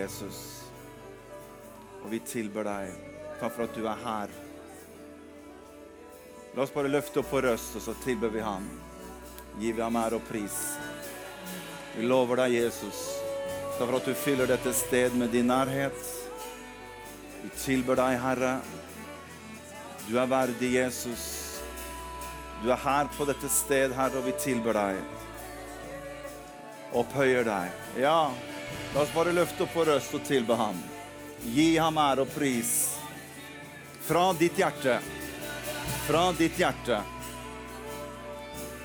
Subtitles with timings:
[0.00, 0.38] Jesus.
[2.00, 2.94] Og vi tilber deg.
[3.40, 4.38] Takk for at du er her.
[6.54, 8.64] La oss bare løfte opp vår røst, og så tilber vi ham.
[9.60, 10.56] Gir vi ham ære og pris.
[11.94, 12.98] Vi lover deg, Jesus,
[13.76, 15.96] takk for at du fyller dette sted med din nærhet.
[17.40, 18.52] Vi tilber deg, Herre.
[20.06, 21.24] Du er verdig, Jesus.
[22.62, 25.00] Du er her på dette sted, Herre, og vi tilber deg.
[27.00, 27.82] Opphøyer deg.
[28.02, 28.30] Ja,
[28.94, 30.78] la oss bare løfte opp vår røst og tilbe ham.
[31.54, 32.74] Gi ham ære og pris.
[34.06, 34.98] Fra ditt hjerte.
[36.06, 37.00] Fra ditt hjerte.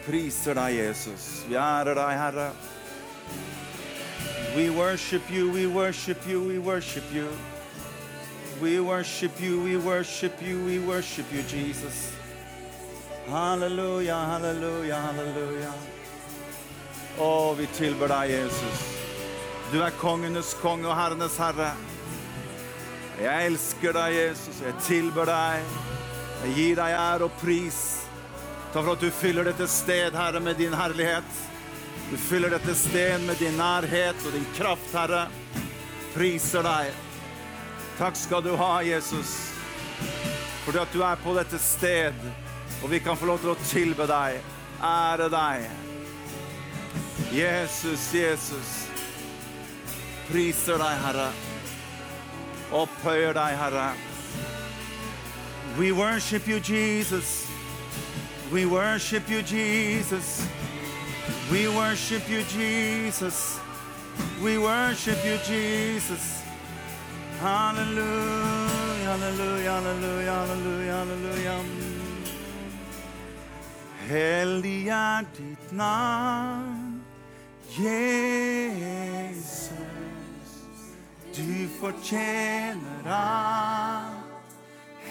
[0.06, 1.28] Priser deg, Jesus.
[1.50, 2.50] Vi ærer deg, Herre.
[4.56, 7.28] We worship you, we worship you, we worship you.
[8.62, 12.14] We worship you, we worship you, we worship you, Jesus.
[13.28, 15.74] Halleluja, halleluja, halleluja.
[17.20, 19.05] Å, vi tilber deg, Jesus.
[19.72, 21.72] Du er kongenes konge og herrenes herre.
[23.16, 24.60] Jeg elsker deg, Jesus.
[24.62, 25.78] Jeg tilber deg.
[26.44, 27.80] Jeg gir deg ære og pris.
[28.74, 31.42] Takk for at du fyller dette sted, Herre, med din herlighet.
[32.12, 35.26] Du fyller dette sted med din nærhet og din kraft, Herre.
[36.14, 36.92] Priser deg.
[37.98, 39.32] Takk skal du ha, Jesus,
[40.66, 42.18] fordi at du er på dette sted,
[42.84, 44.42] og vi kan få lov til å tilbe deg,
[44.84, 45.70] ære deg.
[47.32, 48.85] Jesus, Jesus.
[50.30, 51.32] Priser deg, Herre.
[52.72, 53.94] Opphøyer deg, Herre.
[55.78, 57.48] We worship you, Jesus.
[58.52, 60.48] We worship you, Jesus.
[61.52, 63.60] We worship you, Jesus.
[64.42, 66.42] We worship you, Jesus.
[67.42, 71.56] Halleluja, halleluja, halleluja, halleluja, halleluja.
[74.08, 77.02] Hellig er ditt navn,
[77.78, 79.70] Jesus.
[81.36, 84.56] Du fortjener alt.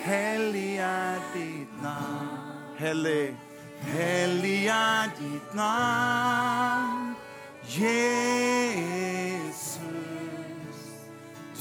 [0.05, 2.39] Hellig er ditt navn.
[2.79, 3.37] Hellig,
[3.81, 7.17] hellig er ditt navn,
[7.65, 7.85] Jesus.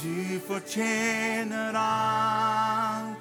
[0.03, 3.17] Du fortjener alt.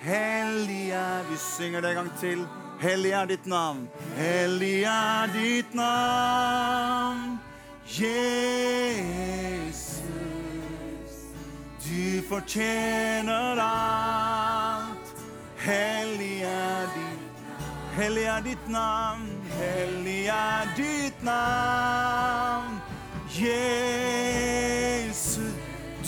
[0.00, 2.46] Hellig er Vi synger det en gang til.
[2.80, 3.88] Hellig er ditt navn.
[4.16, 7.40] Hellig er ditt navn,
[7.88, 8.84] Jesus.
[11.94, 15.14] Du fortjener alt.
[15.58, 17.20] Hellig er ditt
[17.96, 19.28] Hellig er ditt navn.
[19.60, 22.80] Hellig er ditt navn,
[23.30, 24.34] Jesus.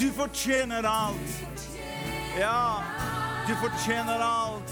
[0.01, 1.47] Du fortjener alt.
[2.39, 2.83] Ja,
[3.47, 4.71] du fortjener alt.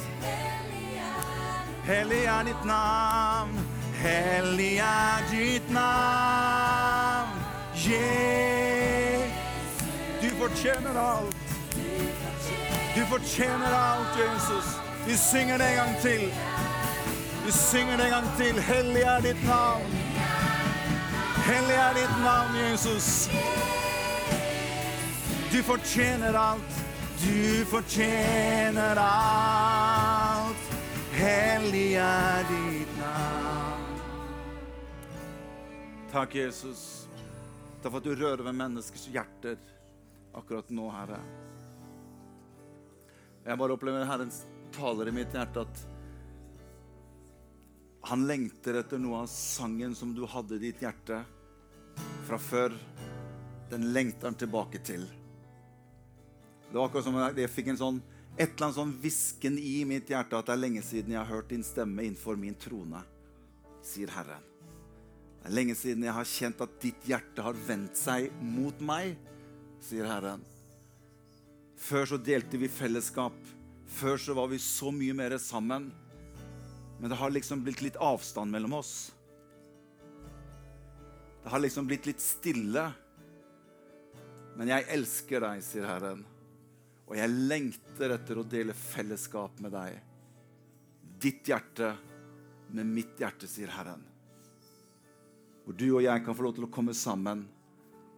[1.87, 3.67] Hellig er ditt navn.
[4.03, 7.29] Hellig er ditt navn.
[7.75, 8.74] Jesus.
[10.45, 11.37] Fortjener alt.
[12.95, 14.77] Du fortjener alt, Jesus.
[15.07, 16.21] Vi synger det en gang til.
[17.47, 18.61] Vi synger det en gang til.
[18.63, 19.95] Hellig er ditt navn.
[21.47, 23.31] Hellig er ditt navn, Jesus.
[25.53, 26.77] Du fortjener alt.
[27.25, 30.73] Du fortjener alt.
[31.13, 34.03] Hellig er ditt navn.
[36.13, 37.09] Takk, Jesus.
[37.83, 39.57] Takk for at du rører ved menneskers hjerter
[40.35, 41.21] akkurat nå, Herre.
[43.45, 45.83] Jeg bare opplever Herrens taler i mitt hjerte at
[48.09, 51.23] han lengter etter noe av sangen som du hadde i ditt hjerte
[52.27, 52.75] fra før.
[53.71, 55.07] Den lengter han tilbake til.
[56.69, 58.01] Det var akkurat som om jeg fikk en sånn,
[58.35, 61.31] et eller annet sånn hvisken i mitt hjerte at det er lenge siden jeg har
[61.31, 63.01] hørt din stemme innenfor min trone,
[63.85, 64.43] sier Herren.
[65.39, 69.15] Det er lenge siden jeg har kjent at ditt hjerte har vendt seg mot meg,
[69.85, 70.43] sier Herren.
[71.77, 73.37] Før så delte vi fellesskap.
[73.95, 75.91] Før så var vi så mye mer sammen.
[77.01, 79.13] Men det har liksom blitt litt avstand mellom oss.
[81.43, 82.87] Det har liksom blitt litt stille.
[84.57, 86.25] Men jeg elsker deg, sier Herren.
[87.05, 89.99] Og jeg lengter etter å dele fellesskap med deg.
[91.21, 91.93] Ditt hjerte
[92.75, 94.01] med mitt hjerte, sier Herren.
[95.65, 97.45] Hvor du og jeg kan få lov til å komme sammen,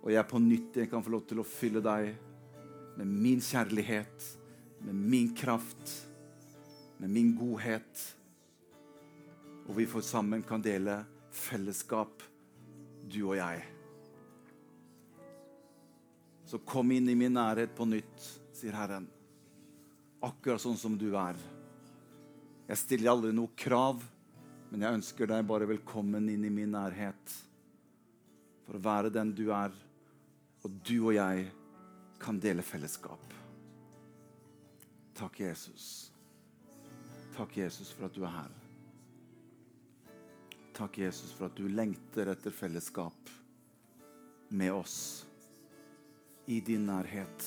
[0.07, 2.13] og jeg på nytt igjen kan få lov til å fylle deg
[2.95, 4.27] med min kjærlighet,
[4.87, 5.95] med min kraft,
[7.03, 8.03] med min godhet.
[9.67, 11.01] Og vi får sammen kan dele
[11.35, 12.23] fellesskap,
[13.11, 13.65] du og jeg.
[16.47, 19.09] Så kom inn i min nærhet på nytt, sier Herren.
[20.23, 21.35] Akkurat sånn som du er.
[22.71, 24.07] Jeg stiller aldri noe krav,
[24.71, 27.35] men jeg ønsker deg bare velkommen inn i min nærhet.
[28.71, 29.75] For å være den du er,
[30.67, 31.47] Og du og jeg
[32.19, 33.35] kan dele fellesskap.
[35.15, 36.11] Takk, Jesus.
[37.37, 38.55] Takk, Jesus, for at du er her.
[40.75, 43.31] Takk, Jesus, for at du lengter etter fellesskap
[44.51, 44.97] med oss
[46.51, 47.47] i din nærhet.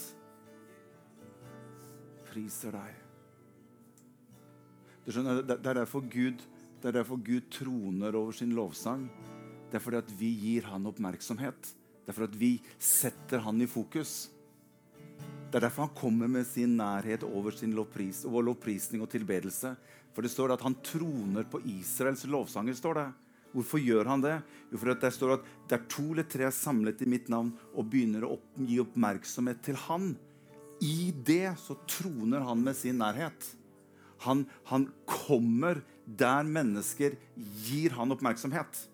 [2.30, 2.96] Priser deg.
[5.04, 6.40] Du skjønner, Det er derfor Gud,
[6.80, 9.10] det er derfor Gud troner over sin lovsang.
[9.68, 11.76] Det er fordi at vi gir han oppmerksomhet.
[12.10, 14.32] Det er for at vi setter han i fokus.
[15.46, 19.76] Det er derfor han kommer med sin nærhet over sin lovpris, over lovprisning og tilbedelse.
[20.16, 22.74] For det står at han troner på Israels lovsanger.
[22.74, 23.04] står det.
[23.54, 24.42] Hvorfor gjør han det?
[24.72, 27.86] Jo, for det står at det er to eller tre samlet i mitt navn og
[27.94, 30.16] begynner å opp, gi oppmerksomhet til han.
[30.82, 33.52] I det så troner han med sin nærhet.
[34.26, 38.90] Han, han kommer der mennesker gir han oppmerksomhet.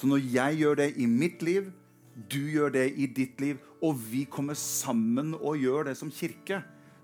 [0.00, 1.68] Så når jeg gjør det i mitt liv,
[2.14, 6.60] du gjør det i ditt liv, og vi kommer sammen og gjør det som kirke,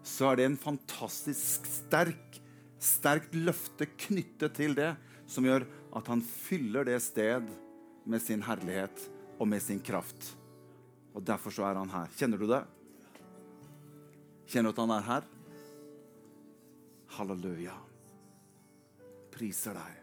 [0.06, 2.40] så er det en fantastisk sterk,
[2.82, 4.92] sterkt løfte knyttet til det,
[5.26, 5.66] som gjør
[5.96, 7.46] at han fyller det sted
[8.06, 9.06] med sin herlighet
[9.40, 10.34] og med sin kraft.
[11.16, 12.10] Og Derfor så er han her.
[12.18, 12.62] Kjenner du det?
[14.46, 15.28] Kjenner du at han er her?
[17.16, 17.76] Halleluja.
[19.32, 20.02] Priser deg.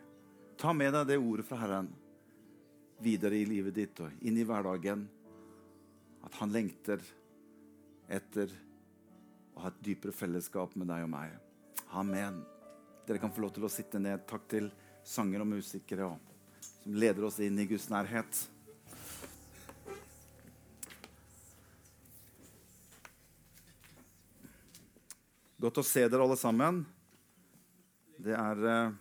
[0.59, 1.91] Ta med deg det ordet fra Herren
[3.03, 5.05] videre i livet ditt og inn i hverdagen.
[6.23, 7.03] At han lengter
[8.07, 8.51] etter
[9.53, 11.35] å ha et dypere fellesskap med deg og meg.
[11.99, 12.41] Amen.
[13.07, 14.23] Dere kan få lov til å sitte ned.
[14.29, 14.71] Takk til
[15.03, 16.07] sanger og musikere
[16.83, 18.45] som leder oss inn i Guds nærhet.
[25.63, 26.81] Godt å se dere alle sammen.
[28.23, 28.95] Det er eh,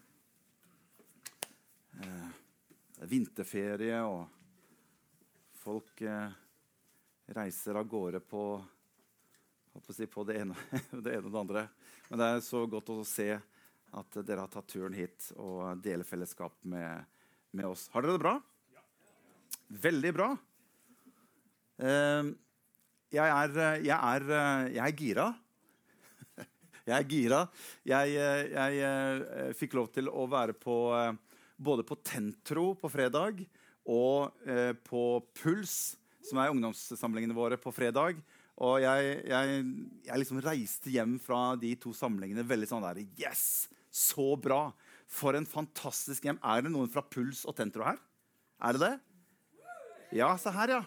[2.03, 2.29] eh,
[3.09, 4.27] vinterferie, og
[5.63, 6.35] folk eh,
[7.35, 8.45] reiser av gårde på,
[9.91, 10.57] si, på det, ene,
[11.05, 11.65] det, ene, og det andre.
[12.11, 13.31] Men det er så godt å se
[13.93, 17.05] at dere har tatt turen hit og deler fellesskap med,
[17.53, 17.89] med oss.
[17.93, 18.37] Har dere det bra?
[19.83, 20.31] Veldig bra.
[21.83, 22.33] Eh,
[23.13, 24.29] jeg, er, jeg, er,
[24.73, 25.33] jeg er gira.
[26.83, 27.39] Jeg er gira.
[27.87, 30.75] Jeg, jeg, jeg fikk lov til å være på
[31.57, 33.43] både på Tentro på fredag
[33.89, 35.03] og eh, på
[35.37, 38.21] Puls, som er ungdomssamlingene våre, på fredag.
[38.63, 39.61] Og jeg, jeg,
[40.07, 43.69] jeg, liksom reiste hjem fra de to samlingene veldig sånn der Yes!
[43.93, 44.71] Så bra!
[45.13, 46.39] For en fantastisk hjem.
[46.41, 47.99] Er det noen fra Puls og Tentro her?
[48.63, 48.95] Er det det?
[50.17, 50.83] Ja, se her, ja.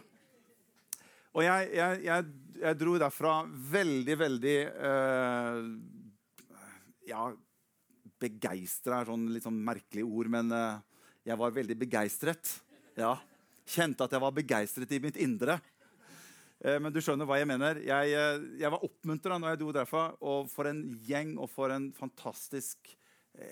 [1.36, 2.26] Og jeg, jeg,
[2.62, 3.42] jeg, dro derfra
[3.74, 5.66] veldig, veldig uh,
[7.10, 7.28] Ja,
[8.22, 10.82] begeistra er sånn litt sånn merkelig ord, men uh,
[11.28, 12.52] jeg var veldig begeistret.
[12.98, 13.16] Ja.
[13.66, 15.58] Kjente at jeg var begeistret i mitt indre.
[16.64, 17.82] Uh, men du skjønner hva jeg mener.
[17.84, 20.06] Jeg, uh, jeg var oppmuntra når jeg dro derfra.
[20.24, 22.96] Og for en gjeng og for en fantastisk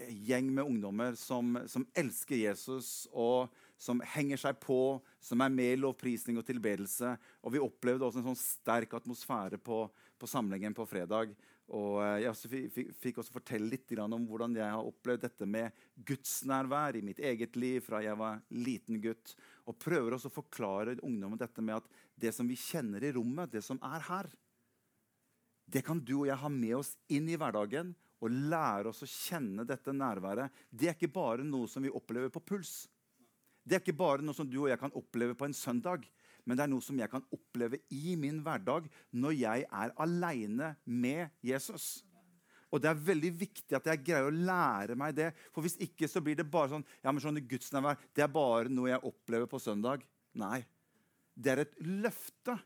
[0.08, 5.74] gjeng med ungdommer som, som, elsker Jesus, og som henger seg på, som er med
[5.74, 7.10] i lovprisning og tilbedelse.
[7.44, 9.82] Og vi opplevde også en sånn sterk atmosfære på,
[10.16, 11.34] på samlingen på fredag.
[11.72, 16.98] Og eh, jeg fikk også fortelle litt om hvordan jeg har opplevd dette med gudsnærvær
[17.00, 19.36] i mitt eget liv fra jeg var liten gutt.
[19.70, 23.54] Og prøver også å forklare ungdommen dette med at det som vi kjenner i rommet,
[23.54, 24.30] det som er her,
[25.66, 27.94] det kan du og jeg ha med oss inn i hverdagen
[28.24, 30.52] og lære oss å kjenne dette nærværet.
[30.70, 32.84] Det er ikke bare noe som vi opplever på puls.
[33.64, 36.06] Det er ikke bare noe som du og jeg kan oppleve på en søndag
[36.44, 40.74] men det er noe som jeg kan oppleve i min hverdag når jeg er aleine
[40.84, 42.04] med Jesus.
[42.74, 45.30] Og det er veldig viktig at jeg greier å lære meg det.
[45.54, 48.72] For hvis ikke så blir det bare sånn ja, men sånn gudsnærvær, Det er bare
[48.72, 50.02] noe jeg opplever på søndag.
[50.34, 50.64] Nei.
[51.34, 52.58] Det er et løfte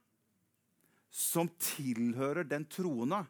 [1.12, 3.26] som tilhører den troende.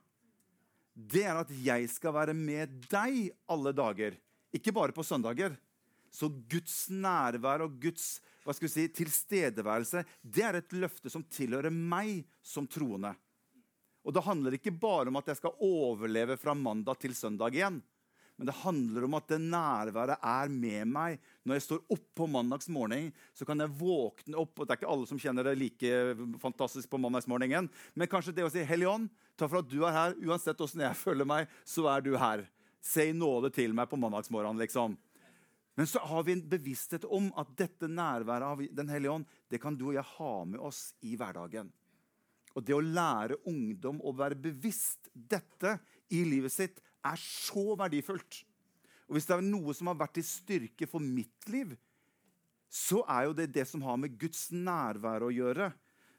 [0.94, 4.18] Det er at jeg skal være med deg alle dager.
[4.54, 5.58] Ikke bare på søndager.
[6.14, 11.26] Så Guds nærvær og Guds hva skal vi si, tilstedeværelse det er et løfte som
[11.28, 13.12] tilhører meg som troende.
[14.08, 17.82] Og Det handler ikke bare om at jeg skal overleve fra mandag til søndag igjen.
[18.38, 21.18] Men det handler om at det nærværet er med meg.
[21.44, 24.92] Når jeg står opp på mandagsmorgen, så kan jeg våkne opp og Det er ikke
[24.94, 25.92] alle som kjenner det like
[26.40, 27.68] fantastisk på mandagsmorgenen.
[27.98, 30.16] Men kanskje det å si Hellige Ånd, takk for at du er her.
[30.22, 32.46] Uansett åssen jeg føler meg, så er du her.
[32.80, 34.96] Se nåde til meg på mandagsmorgenen, liksom.
[35.78, 39.62] Men så har vi en bevissthet om at dette nærværet av Den hellige ånd det
[39.62, 41.70] kan du og jeg ha med oss i hverdagen.
[42.58, 45.76] Og det å lære ungdom å være bevisst dette
[46.10, 48.40] i livet sitt, er så verdifullt.
[49.08, 51.76] Og Hvis det er noe som har vært til styrke for mitt liv,
[52.68, 55.70] så er jo det det som har med Guds nærvær å gjøre.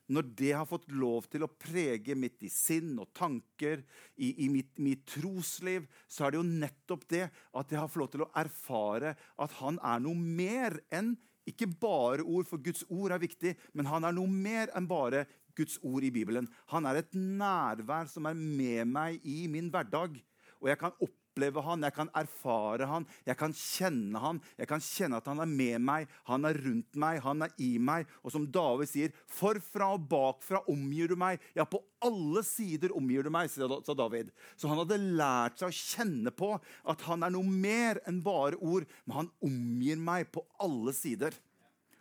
[0.08, 3.82] Når det har fått lov til å prege mitt i sinn og tanker,
[4.16, 8.02] i, i mitt, mitt, trosliv, så er det jo nettopp det at jeg har fått
[8.02, 11.14] lov til å erfare at han er noe mer enn
[11.48, 15.24] ikke bare ord, for Guds ord er viktig, men han er noe mer enn bare
[15.56, 16.48] Guds ord i Bibelen.
[16.72, 20.18] Han er et nærvær som er med meg i min hverdag.
[20.58, 24.40] Og jeg kan opp oppleve han, jeg kan erfare han, jeg kan kjenne han.
[24.58, 27.78] Jeg kan kjenne at han er med meg, han er rundt meg, han er i
[27.78, 28.08] meg.
[28.24, 31.40] Og som David sier, forfra og bakfra omgir du meg.
[31.54, 34.32] Ja, på alle sider omgir du meg, sa David.
[34.56, 38.58] Så han hadde lært seg å kjenne på at han er noe mer enn bare
[38.58, 41.36] ord, men han omgir meg på alle sider.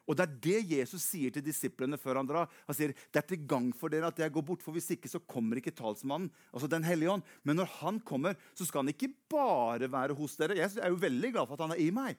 [0.07, 2.51] Og Det er det Jesus sier til disiplene før han drar.
[2.67, 5.11] Han sier det er til gang for dere at jeg går bort, for hvis ikke
[5.11, 6.31] så kommer ikke talsmannen.
[6.53, 7.23] altså den hellige ånd.
[7.43, 10.55] Men når han kommer, så skal han ikke bare være hos dere.
[10.55, 12.15] Jeg er jo veldig glad for at han er i meg.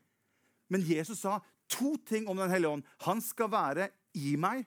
[0.68, 2.84] Men Jesus sa to ting om Den hellige ånd.
[3.08, 4.66] Han skal være i meg,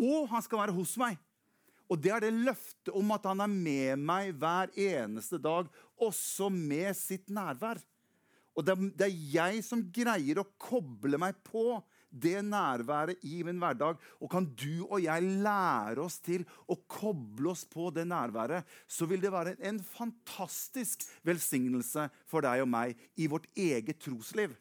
[0.00, 1.20] og han skal være hos meg.
[1.92, 5.68] Og det er det løftet om at han er med meg hver eneste dag,
[6.00, 7.82] også med sitt nærvær.
[8.56, 11.80] Og det er, jeg som greier å koble meg på
[12.12, 13.98] det nærværet i min hverdag.
[14.20, 19.08] Og kan du og jeg lære oss til å koble oss på det nærværet, så
[19.08, 24.54] vil det være en fantastisk velsignelse for deg og meg i vårt eget trosliv.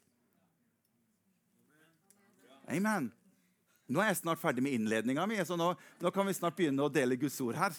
[2.72, 3.12] Amen.
[3.92, 6.86] Nå er jeg snart ferdig med innledninga mi, så nå, nå, kan vi snart begynne
[6.86, 7.76] å dele Guds ord her.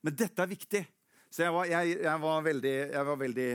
[0.00, 0.80] Men dette er viktig.
[1.28, 3.48] Så jeg var, jeg, jeg var veldig, jeg veldig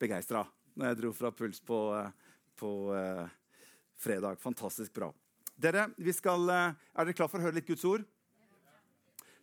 [0.00, 0.42] begeistra
[0.76, 3.24] når jeg dro fra Puls på, eh, på uh,
[3.98, 4.40] fredag.
[4.40, 5.12] Fantastisk bra.
[5.56, 8.04] Dere, skal, eh, Er dere klar for å høre litt Guds ord?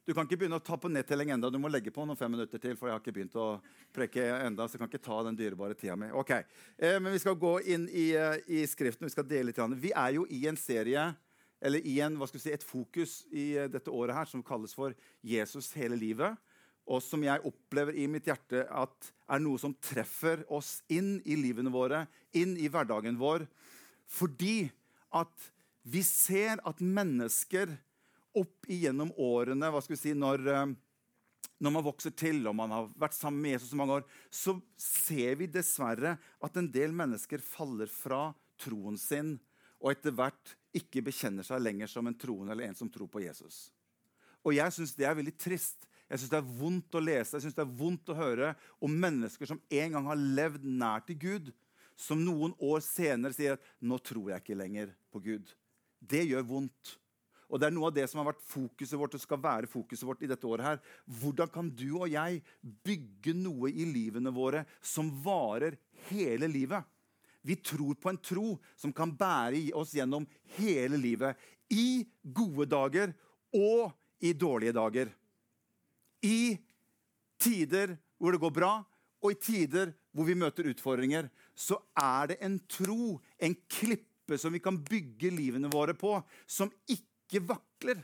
[0.04, 2.30] Du kan ikke begynne å ta på nedtelling enda, Du må legge på noen fem
[2.30, 2.76] minutter til.
[2.76, 3.62] for jeg har ikke begynt å
[3.94, 6.12] preke enda, så jeg kan ikke ta den dyrebare tida mi.
[6.12, 6.32] Ok,
[6.78, 9.08] eh, Men vi skal gå inn i, uh, i Skriften.
[9.08, 9.80] Vi skal dele litt.
[9.80, 11.16] Vi er jo i en serie,
[11.62, 14.44] eller i en, hva skal vi si, et fokus i uh, dette året her som
[14.44, 14.94] kalles for
[15.24, 16.38] Jesus hele livet.
[16.86, 21.36] Og som jeg opplever i mitt hjerte at er noe som treffer oss inn i
[21.36, 23.48] livene våre, inn i hverdagen vår.
[24.10, 24.70] Fordi
[25.14, 25.52] at
[25.84, 27.74] vi ser at mennesker
[28.40, 30.74] opp igjennom årene hva skal vi si, når, eh,
[31.64, 34.56] når man vokser til og man har vært sammen med Jesus så mange år, så
[34.80, 38.32] ser vi dessverre at en del mennesker faller fra
[38.62, 39.36] troen sin
[39.84, 43.22] og etter hvert ikke bekjenner seg lenger som en troende eller en som tror på
[43.26, 43.68] Jesus.
[44.44, 45.86] Og jeg syns det er veldig trist.
[46.10, 48.96] Jeg synes Det er vondt å lese jeg synes det er vondt å høre om
[49.06, 51.54] mennesker som en gang har levd nær til Gud,
[52.04, 55.56] som noen år senere sier at 'nå tror jeg ikke lenger på Gud'.
[56.04, 56.98] Det gjør vondt.
[57.54, 60.08] Og det er noe av det som har vært fokuset vårt og skal være fokuset
[60.08, 60.66] vårt i dette året.
[60.66, 60.80] her.
[61.06, 65.78] Hvordan kan du og jeg bygge noe i livene våre som varer
[66.10, 66.84] hele livet?
[67.44, 70.26] Vi tror på en tro som kan bære oss gjennom
[70.58, 71.38] hele livet.
[71.70, 73.14] I gode dager
[73.54, 75.12] og i dårlige dager.
[76.24, 76.58] I
[77.38, 78.74] tider hvor det går bra,
[79.22, 84.54] og i tider hvor vi møter utfordringer, så er det en tro, en klippe som
[84.54, 86.16] vi kan bygge livene våre på,
[86.48, 88.04] som ikke vakler.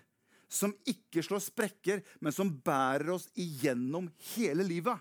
[0.50, 4.98] Som ikke slår sprekker, men som bærer oss igjennom hele livet.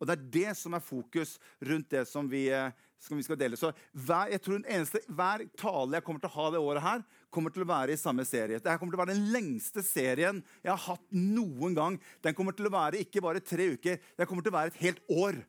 [0.00, 3.36] Og Det er det som er fokus rundt det som vi, eh, som vi skal
[3.36, 3.56] dele.
[3.56, 6.82] Så hver, jeg tror den eneste, hver tale jeg kommer til å ha det året,
[6.82, 8.56] her, kommer til å være i samme serie.
[8.56, 12.00] Dette kommer til å være den lengste serien jeg har hatt noen gang.
[12.24, 14.82] Den kommer til å være ikke bare tre uker, den kommer til å være et
[14.84, 15.40] helt år.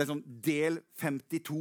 [0.00, 1.60] Liksom del 52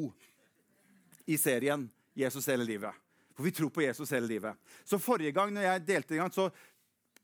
[1.30, 2.96] i serien 'Jesus hele livet'.
[3.36, 4.56] For vi tror på Jesus hele livet.
[4.84, 6.50] Så Forrige gang når jeg delte en gang, så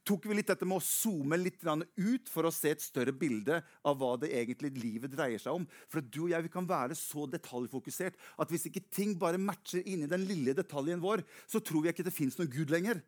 [0.06, 3.58] tok vi litt dette med å zoome litt ut for å se et større bilde
[3.84, 5.66] av hva det egentlig livet dreier seg om.
[5.90, 9.42] For at du og jeg vi kan være så detaljfokusert at hvis ikke ting bare
[9.42, 13.02] matcher inni den lille detaljen vår, så tror vi ikke det fins noen Gud lenger.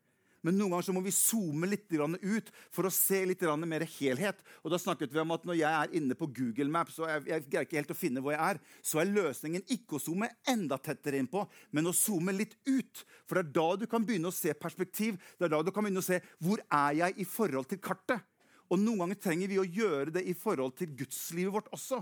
[0.48, 4.39] Men noen ganger så må vi zoome litt ut for å se litt mer helhet.
[4.63, 7.25] Og da snakket vi om at Når jeg er inne på Google Maps og jeg,
[7.27, 10.30] jeg greier ikke helt å finne hvor jeg er, så er løsningen ikke å zoome
[10.48, 11.44] enda tettere innpå,
[11.75, 13.04] men å zoome litt ut.
[13.27, 15.20] For det er da du kan begynne å se perspektiv.
[15.36, 18.24] Det er da du kan begynne å se hvor er jeg i forhold til kartet.
[18.72, 22.01] Og Noen ganger trenger vi å gjøre det i forhold til gudslivet vårt også.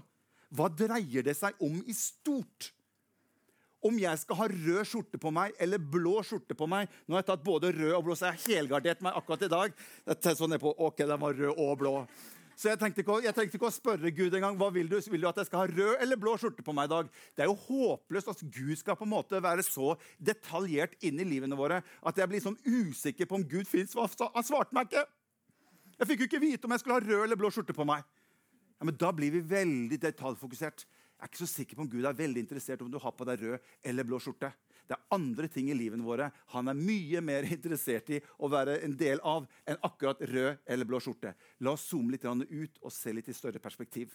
[0.56, 2.75] Hva dreier det seg om i stort?
[3.86, 6.90] Om jeg skal ha rød skjorte på meg eller blå skjorte på meg.
[7.06, 9.52] Nå har jeg tatt både rød og blå, så jeg har helgardert meg akkurat i
[9.52, 9.76] dag.
[10.10, 11.94] Jeg sånn på, ok, den var rød og blå.
[12.56, 15.26] Så jeg tenkte, ikke, jeg tenkte ikke å spørre Gud engang hva vil du Vil
[15.26, 17.10] du at jeg skal ha rød eller blå skjorte på meg i dag.
[17.36, 21.28] Det er jo håpløst at Gud skal på en måte være så detaljert inn i
[21.28, 23.96] livene våre at jeg blir sånn usikker på om Gud fins.
[23.96, 25.04] Han svarte meg ikke!
[25.96, 28.08] Jeg fikk jo ikke vite om jeg skulle ha rød eller blå skjorte på meg.
[28.80, 30.88] Ja, men Da blir vi veldig detaljfokusert.
[31.16, 33.26] Jeg er ikke så sikker på om Gud er veldig interessert om du har på
[33.28, 34.52] deg rød eller blå skjorte.
[34.86, 38.78] Det er andre ting i livet våre han er mye mer interessert i å være
[38.86, 41.34] en del av enn akkurat rød eller blå skjorte.
[41.64, 44.14] La oss zoome litt ut og se litt i større perspektiv.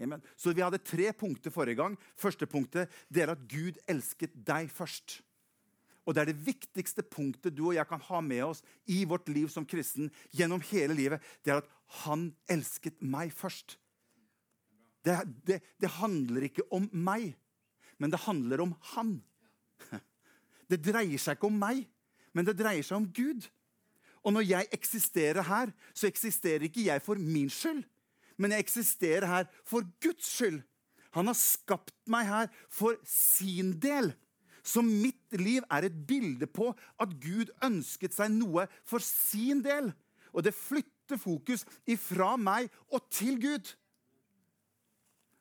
[0.00, 0.22] Amen.
[0.36, 1.98] Så Vi hadde tre punkter forrige gang.
[2.16, 5.20] Første punktet det er at Gud elsket deg først.
[6.08, 9.28] Og Det er det viktigste punktet du og jeg kan ha med oss i vårt
[9.28, 11.20] liv som kristen gjennom hele livet.
[11.44, 11.70] Det er at
[12.02, 13.76] han elsket meg først.
[15.04, 15.16] Det,
[15.46, 17.32] det, det handler ikke om meg,
[18.00, 19.18] men det handler om han.
[20.70, 21.82] Det dreier seg ikke om meg,
[22.36, 23.48] men det dreier seg om Gud.
[24.22, 27.82] Og når jeg eksisterer her, så eksisterer ikke jeg for min skyld,
[28.40, 30.60] men jeg eksisterer her for Guds skyld.
[31.16, 34.12] Han har skapt meg her for sin del.
[34.62, 39.90] Så mitt liv er et bilde på at Gud ønsket seg noe for sin del.
[40.30, 43.72] Og det flytter fokus ifra meg og til Gud.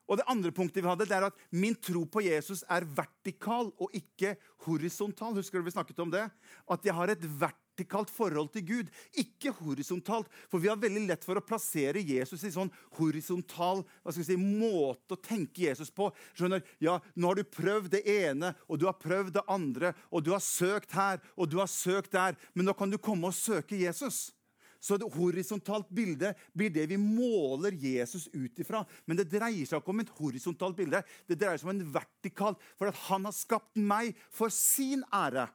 [0.09, 3.69] Og det andre punktet vi hadde, det er at min tro på Jesus er vertikal
[3.77, 4.33] og ikke
[4.65, 5.35] horisontal.
[5.37, 6.25] Husker du vi snakket om det?
[6.65, 10.31] At jeg har et vertikalt forhold til Gud, ikke horisontalt.
[10.49, 14.31] For vi har veldig lett for å plassere Jesus i sånn horisontal hva skal vi
[14.31, 16.09] si, måte å tenke Jesus på.
[16.33, 20.25] Skjønner, ja, Nå har du prøvd det ene, og du har prøvd det andre, og
[20.25, 23.37] du har søkt her, og du har søkt der, men nå kan du komme og
[23.37, 24.31] søke Jesus.
[24.79, 28.85] Så et horisontalt bilde blir det vi måler Jesus ut ifra.
[29.05, 32.55] Men det dreier seg ikke om et horisontalt bilde, det dreier seg om en vertikal.
[32.79, 35.49] For at han har skapt meg for sin ære.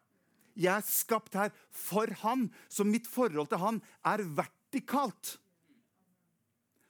[0.54, 5.38] Jeg er skapt her for han, så mitt forhold til han er vertikalt.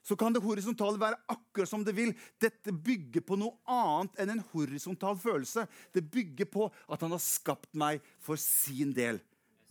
[0.04, 2.10] Så kan det horisontale være akkurat som det vil.
[2.42, 5.64] Dette bygger på noe annet enn en horisontal følelse.
[5.96, 9.22] Det bygger på at han har skapt meg for sin del.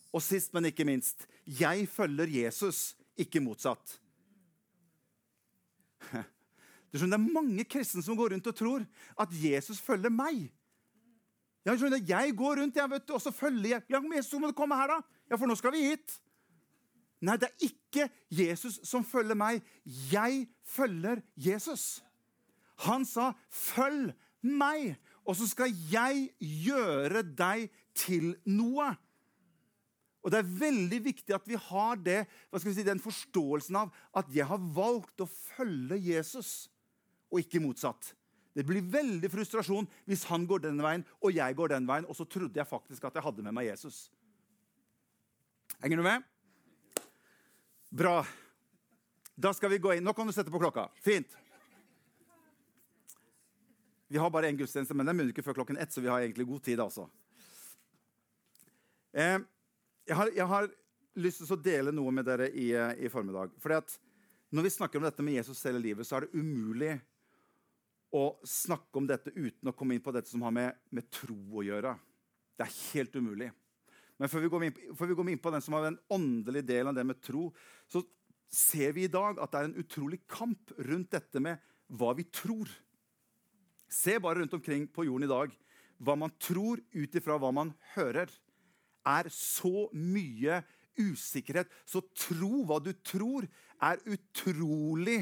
[0.10, 4.00] Og sist, men ikke minst jeg følger Jesus, ikke motsatt.
[6.94, 8.84] Det er mange kristne som går rundt og tror
[9.20, 10.44] at Jesus følger meg.
[11.66, 13.86] Jeg, skjønner, jeg går rundt jeg vet, og så følger jeg.
[13.90, 15.00] Ja, men Jesus, må du komme her, da?
[15.32, 16.20] Ja, for nå skal vi hit.
[17.24, 19.64] Nei, det er ikke Jesus som følger meg.
[20.12, 22.04] Jeg følger Jesus.
[22.84, 28.96] Han sa, 'Følg meg', og så skal jeg gjøre deg til noe.
[30.24, 34.30] Og Det er veldig viktig at vi har det, vi si, den forståelsen av at
[34.32, 36.70] jeg har valgt å følge Jesus,
[37.34, 38.14] og ikke motsatt.
[38.54, 42.16] Det blir veldig frustrasjon hvis han går den veien og jeg går den veien, og
[42.16, 44.06] så trodde jeg faktisk at jeg hadde med meg Jesus.
[45.82, 46.28] Henger du med?
[47.94, 48.22] Bra.
[49.36, 50.06] Da skal vi gå inn.
[50.06, 50.86] Nå kan du sette på klokka.
[51.04, 51.34] Fint.
[54.14, 56.22] Vi har bare én gudstjeneste, men den begynner ikke før klokken ett, så vi har
[56.22, 56.80] egentlig god tid.
[56.80, 57.08] altså.
[59.14, 59.40] Eh,
[60.08, 60.72] jeg har, jeg har,
[61.22, 63.52] lyst til å dele noe med dere i, i formiddag.
[63.62, 64.00] Fordi at
[64.54, 66.94] Når vi snakker om dette med Jesus selv i livet, så er det umulig
[68.14, 71.38] å snakke om dette uten å komme inn på dette som har med, med tro
[71.58, 71.96] å gjøre.
[72.54, 73.48] Det er helt umulig.
[74.22, 76.70] Men før vi, går inn, før vi går inn på den som har den åndelige
[76.70, 77.48] delen av det med tro,
[77.90, 78.04] så
[78.54, 81.62] ser vi i dag at det er en utrolig kamp rundt dette med
[81.98, 82.70] hva vi tror.
[83.90, 85.58] Se bare rundt omkring på jorden i dag
[86.04, 88.30] hva man tror ut ifra hva man hører
[89.06, 90.62] er så mye
[91.00, 91.70] usikkerhet.
[91.86, 93.48] Så tro hva du tror,
[93.84, 95.22] er utrolig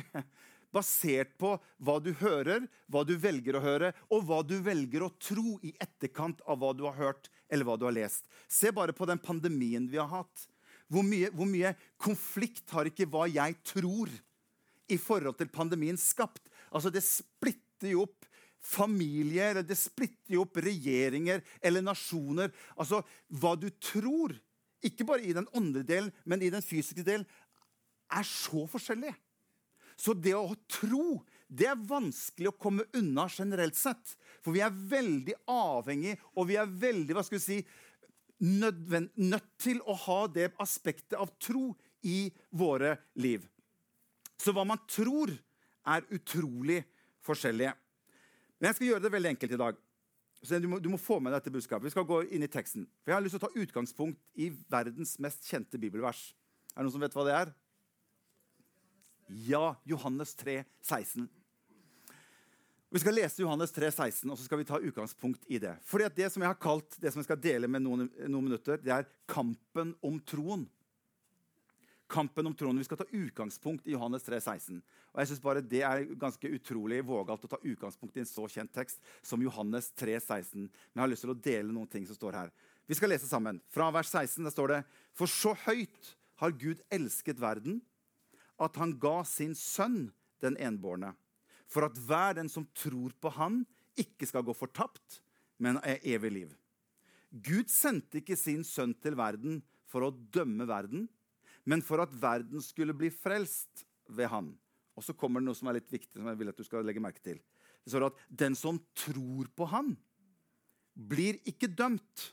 [0.71, 5.11] basert på hva du hører, hva du velger å høre, og hva du velger å
[5.19, 8.27] tro i etterkant av hva du har hørt eller hva du har lest.
[8.47, 10.47] Se bare på den pandemien vi har hatt.
[10.91, 14.11] Hvor mye, hvor mye konflikt har ikke hva jeg tror,
[14.91, 16.43] i forhold til pandemien skapt?
[16.71, 18.27] Altså, Det splitter jo opp
[18.61, 22.53] familier, det splitter jo opp regjeringer eller nasjoner.
[22.77, 23.01] Altså,
[23.41, 24.35] hva du tror,
[24.85, 27.27] ikke bare i den åndelige delen, men i den fysiske delen,
[28.11, 29.13] er så forskjellig.
[29.99, 31.21] Så det å tro
[31.51, 34.13] det er vanskelig å komme unna generelt sett.
[34.39, 37.57] For vi er veldig avhengig, og vi er veldig hva skal vi si,
[38.41, 41.73] nødvend, nødt til å ha det aspektet av tro
[42.07, 43.43] i våre liv.
[44.39, 45.33] Så hva man tror,
[45.81, 46.79] er utrolig
[47.25, 47.73] forskjellige.
[48.61, 49.79] Men jeg skal gjøre det veldig enkelt i dag.
[50.45, 51.87] Så du må, du må få med dette budskapet.
[51.89, 52.85] Vi skal gå inn i teksten.
[53.01, 56.31] For Jeg har lyst til å ta utgangspunkt i verdens mest kjente bibelvers.
[56.71, 57.51] Er det noen som vet hva det er?
[59.49, 61.25] Ja, Johannes 3, 16.
[62.91, 65.77] Vi skal lese Johannes 3, 16, og så skal vi ta utgangspunkt i det.
[65.87, 68.49] Fordi at Det som jeg har kalt, det som jeg skal dele med noen, noen
[68.49, 70.67] minutter, det er kampen om troen
[72.11, 72.81] kampen om tronen.
[72.81, 74.81] Vi skal ta utgangspunkt i Johannes 3, 16.
[75.13, 78.47] Og jeg synes bare Det er ganske utrolig vågalt å ta utgangspunkt i en så
[78.51, 80.67] kjent tekst som Johannes 3, 16.
[80.67, 82.51] Men jeg har lyst til å dele noen ting som står her.
[82.87, 83.61] Vi skal lese sammen.
[83.71, 84.81] Fra vers 16 der står det
[85.15, 87.81] For så høyt har Gud elsket verden,
[88.61, 90.09] at han ga sin sønn
[90.41, 91.13] den enbårne,
[91.69, 93.61] for at hver den som tror på han,
[93.99, 95.21] ikke skal gå fortapt,
[95.61, 96.51] men er evig liv.
[97.31, 101.05] Gud sendte ikke sin sønn til verden for å dømme verden,
[101.65, 104.51] men for at verden skulle bli frelst ved han.
[104.97, 106.85] Og så kommer det noe som er litt viktig, som jeg vil at du skal
[106.85, 107.39] legge merke til.
[107.81, 109.95] Det står at den som tror på han,
[110.91, 112.31] blir ikke dømt.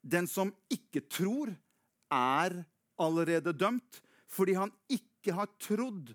[0.00, 1.52] Den som ikke tror,
[2.12, 2.60] er
[3.00, 4.00] allerede dømt
[4.30, 6.10] fordi han ikke har trodd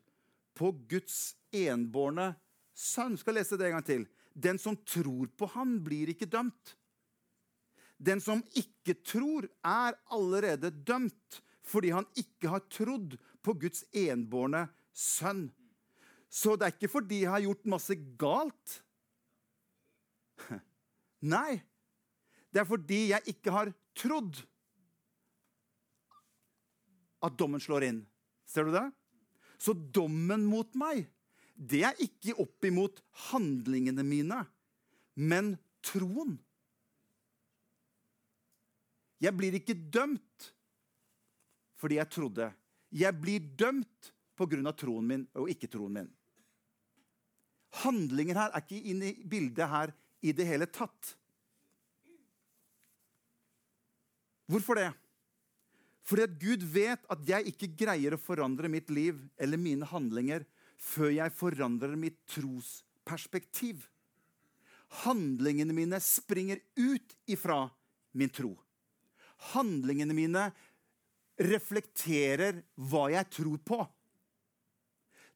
[0.57, 2.33] på Guds enbårne
[2.75, 3.15] sønn.
[3.19, 4.03] Skal lese det en gang til.
[4.35, 6.75] Den som tror på han, blir ikke dømt.
[7.99, 14.65] Den som ikke tror, er allerede dømt fordi han ikke har trodd på Guds enbårne
[14.95, 15.47] sønn.
[16.29, 18.75] Så det er ikke fordi jeg har gjort masse galt.
[21.33, 21.59] Nei,
[22.53, 24.41] det er fordi jeg ikke har trodd
[27.25, 28.03] at dommen slår inn.
[28.49, 28.85] Ser du det?
[29.59, 31.03] Så dommen mot meg,
[31.59, 34.45] det er ikke opp imot handlingene mine,
[35.19, 36.37] men troen.
[39.19, 40.53] Jeg blir ikke dømt
[41.79, 42.49] fordi jeg trodde.
[42.91, 44.71] Jeg blir dømt pga.
[44.73, 46.09] troen min og ikke troen min.
[47.83, 51.15] Handlinger her er ikke inne i bildet her i det hele tatt.
[54.49, 54.89] Hvorfor det?
[56.09, 60.47] Fordi at Gud vet at jeg ikke greier å forandre mitt liv eller mine handlinger
[60.79, 63.83] før jeg forandrer mitt trosperspektiv.
[65.03, 67.67] Handlingene mine springer ut ifra
[68.17, 68.55] min tro.
[69.53, 70.47] Handlingene mine
[71.39, 73.79] reflekterer hva jeg tror på.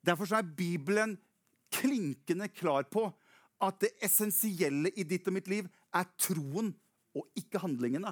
[0.04, 1.16] Derfor er Bibelen
[1.74, 3.08] klinkende klar på
[3.64, 6.74] at det essensielle i ditt og mitt liv er troen
[7.16, 8.12] og ikke handlingene.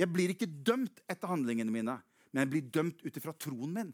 [0.00, 1.98] Jeg blir ikke dømt etter handlingene mine,
[2.32, 3.92] men jeg blir dømt ut ifra troen min.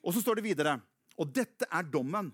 [0.00, 0.78] Og så står det videre,
[1.20, 2.30] og dette er dommen.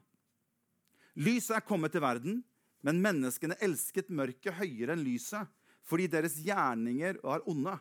[1.18, 2.38] Lyset er kommet til verden,
[2.86, 5.48] men menneskene elsket mørket høyere enn lyset,
[5.86, 7.74] fordi deres gjerninger er onde.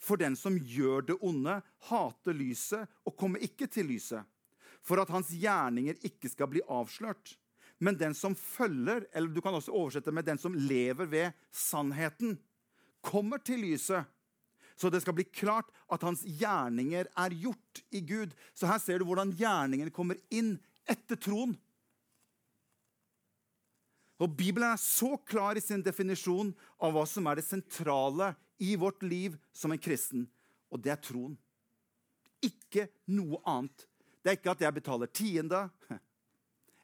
[0.00, 1.58] For den som gjør det onde,
[1.90, 4.24] hater lyset og kommer ikke til lyset,
[4.80, 7.34] for at hans gjerninger ikke skal bli avslørt.
[7.80, 12.38] Men den som følger, eller du kan også oversette med den som lever ved sannheten,
[13.04, 14.08] kommer til lyset,
[14.80, 18.32] så det skal bli klart at hans gjerninger er gjort i Gud.
[18.56, 20.54] Så her ser du hvordan gjerningene kommer inn
[20.88, 21.52] etter troen.
[24.20, 28.76] Og Bibelen er så klar i sin definisjon av hva som er det sentrale i
[28.76, 30.26] vårt liv som en kristen,
[30.70, 31.36] og det er troen.
[32.44, 33.86] Ikke noe annet.
[34.20, 35.62] Det er ikke at jeg betaler tiende,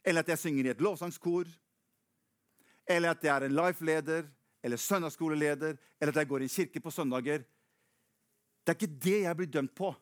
[0.07, 1.49] eller at jeg synger i et lovsangskor,
[2.87, 4.29] eller at jeg er en life-leder
[4.67, 7.45] eller søndagsskoleleder, eller at jeg går i kirke på søndager.
[8.65, 9.93] Det er ikke det jeg blir dømt på.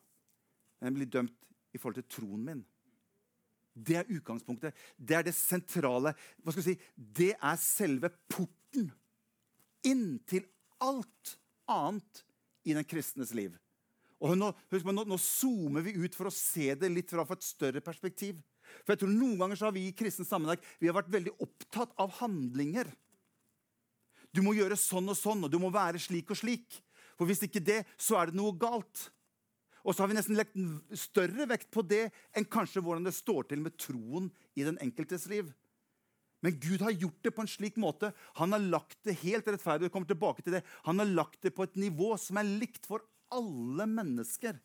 [0.79, 1.35] Men jeg blir dømt
[1.73, 2.63] i forhold til troen min.
[3.75, 4.73] Det er utgangspunktet.
[4.97, 6.15] Det er det sentrale.
[6.41, 6.91] Hva skal jeg si?
[6.95, 8.87] Det er selve porten
[9.85, 10.47] inn til
[10.81, 11.35] alt
[11.71, 12.23] annet
[12.65, 13.55] i den kristnes liv.
[14.23, 17.45] Og nå, husk, nå, nå zoomer vi ut for å se det litt fra et
[17.45, 18.39] større perspektiv.
[18.83, 21.35] For jeg tror Noen ganger så har vi i kristen sammenheng vi har vært veldig
[21.43, 22.89] opptatt av handlinger.
[24.35, 26.79] Du må gjøre sånn og sånn, og du må være slik og slik.
[27.15, 29.09] For hvis ikke det, så er det noe galt.
[29.85, 30.55] Og så har vi nesten lagt
[30.97, 35.27] større vekt på det enn kanskje hvordan det står til med troen i den enkeltes
[35.31, 35.51] liv.
[36.45, 38.11] Men Gud har gjort det på en slik måte.
[38.37, 39.89] Han har lagt det helt rettferdig.
[39.91, 40.63] kommer tilbake til det.
[40.85, 43.01] Han har lagt det på et nivå som er likt for
[43.33, 44.59] alle mennesker.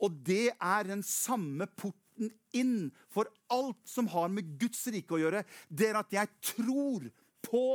[0.00, 5.20] Og det er den samme porten inn for alt som har med Guds rike å
[5.20, 5.44] gjøre.
[5.68, 7.10] Det er at jeg tror
[7.44, 7.66] på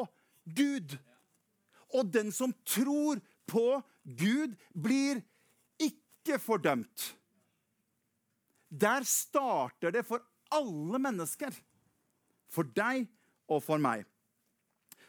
[0.58, 0.98] Gud.
[1.94, 3.68] Og den som tror på
[4.18, 5.22] Gud, blir
[5.78, 7.14] ikke fordømt.
[8.68, 11.54] Der starter det for alle mennesker.
[12.52, 13.08] For deg
[13.48, 14.06] og for meg.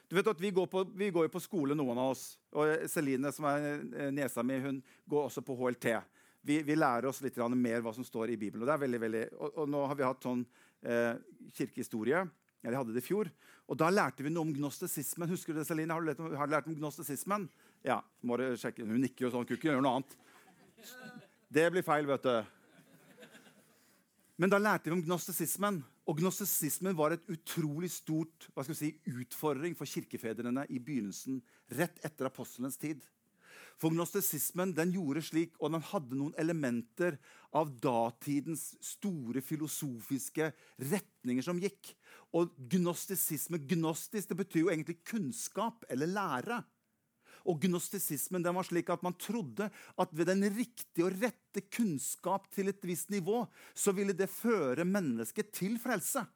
[0.09, 2.39] Du vet at Vi går, på, vi går jo på skole, noen av oss.
[2.57, 5.91] Og Celine, som er eh, niesa mi, hun går også på HLT.
[6.49, 8.63] Vi, vi, lærer oss litt mer hva som står i Bibelen.
[8.63, 10.47] Og, det er veldig, veldig, og, og nå har vi hatt sånn
[10.83, 11.15] eh,
[11.53, 12.25] kirkehistorie.
[12.65, 13.29] Eller hadde det i fjor.
[13.69, 15.29] Og da lærte vi noe om gnostisismen.
[15.31, 15.93] Husker du det, Celine?
[15.93, 17.45] Har du lært, har du lært om gnostisismen?
[17.87, 18.87] Ja, må du sjekke.
[18.89, 19.45] Hun nikker jo sånn.
[19.47, 20.17] Kunne ikke gjøre noe annet.
[21.53, 22.58] Det blir feil, vet du.
[24.39, 25.81] Men da lærte vi om gnostisismen.
[26.09, 31.43] Og gnostisismen var et utrolig stort si, utfordring for kirkefedrene i begynnelsen,
[31.77, 33.03] rett etter apostelens tid.
[33.79, 37.19] For gnostisismen den gjorde slik, og den hadde noen elementer
[37.55, 41.93] av datidens store filosofiske retninger som gikk.
[42.35, 46.63] Og gnostisisme, gnostisk, det betyr jo egentlig kunnskap eller lære.
[47.49, 52.51] Og gnostisismen den var slik at man trodde at ved den riktige og rette kunnskap
[52.53, 56.27] til et visst nivå, så ville det føre mennesket til frelse.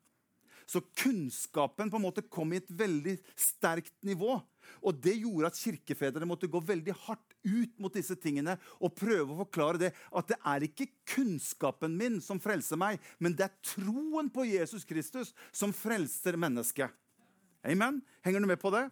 [0.66, 4.38] Så kunnskapen på en måte kom i et veldig sterkt nivå.
[4.81, 9.35] Og det gjorde at kirkefedrene måtte gå veldig hardt ut mot disse tingene og prøve
[9.35, 13.59] å forklare det at det er ikke kunnskapen min som frelser meg, men det er
[13.75, 16.94] troen på Jesus Kristus som frelser mennesket.
[17.66, 18.01] Amen?
[18.25, 18.87] Henger du med på det?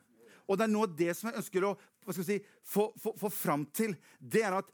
[0.51, 1.77] Og det er av det som jeg ønsker å
[2.11, 3.95] si, få, få, få fram til.
[4.19, 4.71] Det er at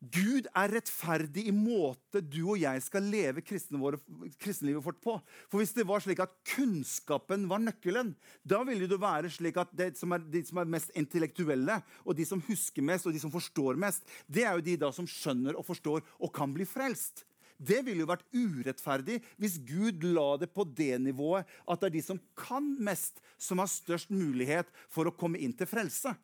[0.00, 5.18] Gud er rettferdig i måte du og jeg skal leve kristenlivet vårt på.
[5.52, 9.76] For Hvis det var slik at kunnskapen var nøkkelen, da ville det være slik at
[10.00, 13.32] som er, de som er mest intellektuelle, og de som husker mest og de som
[13.32, 17.26] forstår mest, det er jo de da som skjønner og forstår og kan bli frelst.
[17.60, 21.96] Det ville jo vært urettferdig hvis Gud la det på det nivået at det er
[21.98, 26.14] de som kan mest, som har størst mulighet for å komme inn til frelse.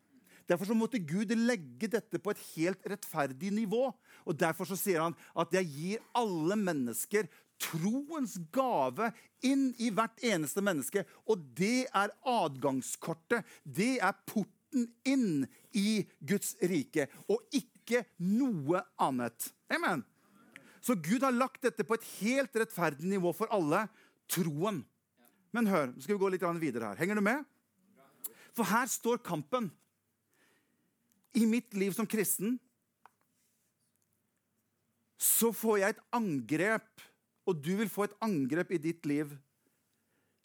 [0.47, 3.89] Derfor så måtte Gud legge dette på et helt rettferdig nivå.
[4.25, 7.27] Og Derfor så sier han at jeg gir alle mennesker
[7.63, 9.11] troens gave
[9.47, 11.05] inn i hvert eneste menneske.
[11.27, 13.47] Og det er adgangskortet.
[13.65, 15.47] Det er porten inn
[15.77, 19.51] i Guds rike, og ikke noe annet.
[19.73, 20.05] Amen.
[20.87, 23.89] Så Gud har lagt dette på et helt rettferdig nivå for alle
[24.31, 24.85] troen.
[25.51, 27.01] Men hør, nå skal vi gå litt videre her.
[27.01, 27.43] Henger du med?
[28.55, 29.69] For her står kampen
[31.37, 32.55] i mitt liv som kristen
[35.27, 37.05] så får jeg et angrep,
[37.49, 39.31] og du vil få et angrep i ditt liv.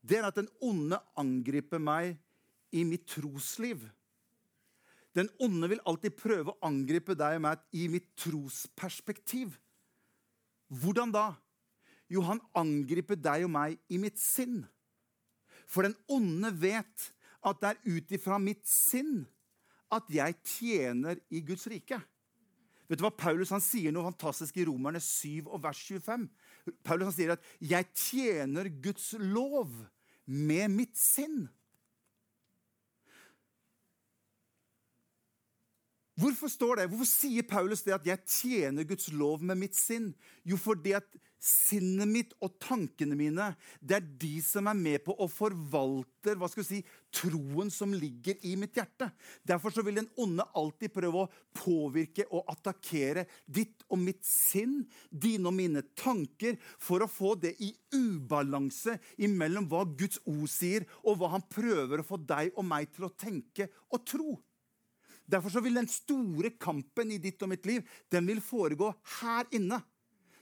[0.01, 2.15] Det er at den onde angriper meg
[2.71, 3.83] i mitt trosliv.
[5.15, 9.57] Den onde vil alltid prøve å angripe deg og meg i mitt trosperspektiv.
[10.71, 11.25] Hvordan da?
[12.11, 14.61] Jo, han angriper deg og meg i mitt sinn.
[15.67, 17.11] For den onde vet
[17.47, 19.21] at det er ut ifra mitt sinn
[19.91, 21.99] at jeg tjener i Guds rike.
[22.87, 26.27] Vet du hva Paulus han sier noe fantastisk i Romerne 7 og vers 25?
[26.83, 29.71] Paulus han sier at 'jeg tjener Guds lov
[30.25, 31.47] med mitt sinn'.
[36.21, 36.89] Hvorfor står det?
[36.91, 40.13] Hvorfor sier Paulus det at 'jeg tjener Guds lov med mitt sinn'?
[40.45, 41.07] Jo, fordi at
[41.41, 43.47] sinnet mitt og tankene mine
[43.81, 46.81] det er de som er med på å forvalte hva skal vi si,
[47.11, 49.09] troen som ligger i mitt hjerte.
[49.43, 54.85] Derfor så vil den onde alltid prøve å påvirke og attakkere ditt og mitt sinn,
[55.09, 60.85] dine og mine tanker, for å få det i ubalanse imellom hva Guds ord sier,
[61.01, 64.37] og hva han prøver å få deg og meg til å tenke og tro.
[65.31, 68.91] Derfor så vil den store kampen i ditt og mitt liv den vil foregå
[69.21, 69.79] her inne.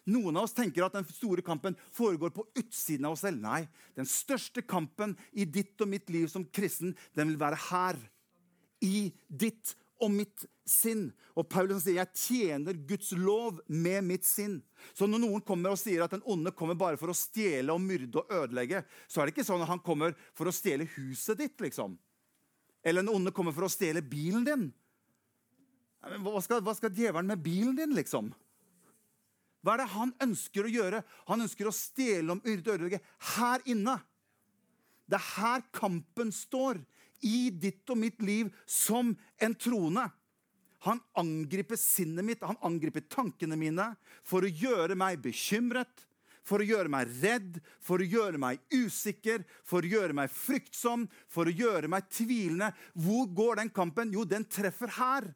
[0.09, 3.41] Noen av oss tenker at den store kampen foregår på utsiden av oss selv.
[3.43, 7.99] Nei, den største kampen i ditt og mitt liv som kristen, den vil være her.
[8.81, 11.09] I ditt og mitt sinn.
[11.37, 14.59] Og Paulus sier jeg tjener Guds lov med mitt sinn.
[14.95, 17.83] Så når noen kommer og sier at den onde kommer bare for å stjele og
[17.83, 21.41] myrde og ødelegge, så er det ikke sånn at han kommer for å stjele huset
[21.41, 21.59] ditt.
[21.61, 21.97] liksom.
[22.81, 24.69] Eller den onde kommer for å stjele bilen din.
[25.99, 28.31] Hva skal, hva skal djevelen med bilen din, liksom?
[29.59, 31.01] Hva er det han ønsker å gjøre?
[31.27, 33.01] Han ønsker å stjele om yrde ødelegge
[33.35, 33.97] her inne.
[35.09, 36.79] Det er her kampen står.
[37.19, 39.11] I ditt og mitt liv som
[39.43, 40.05] en trone.
[40.87, 43.89] Han angriper sinnet mitt, han angriper tankene mine
[44.23, 46.05] for å gjøre meg bekymret,
[46.47, 51.03] for å gjøre meg redd, for å gjøre meg usikker, for å gjøre meg fryktsom,
[51.27, 52.71] for å gjøre meg tvilende.
[52.95, 54.15] Hvor går den kampen?
[54.15, 55.27] Jo, den treffer her.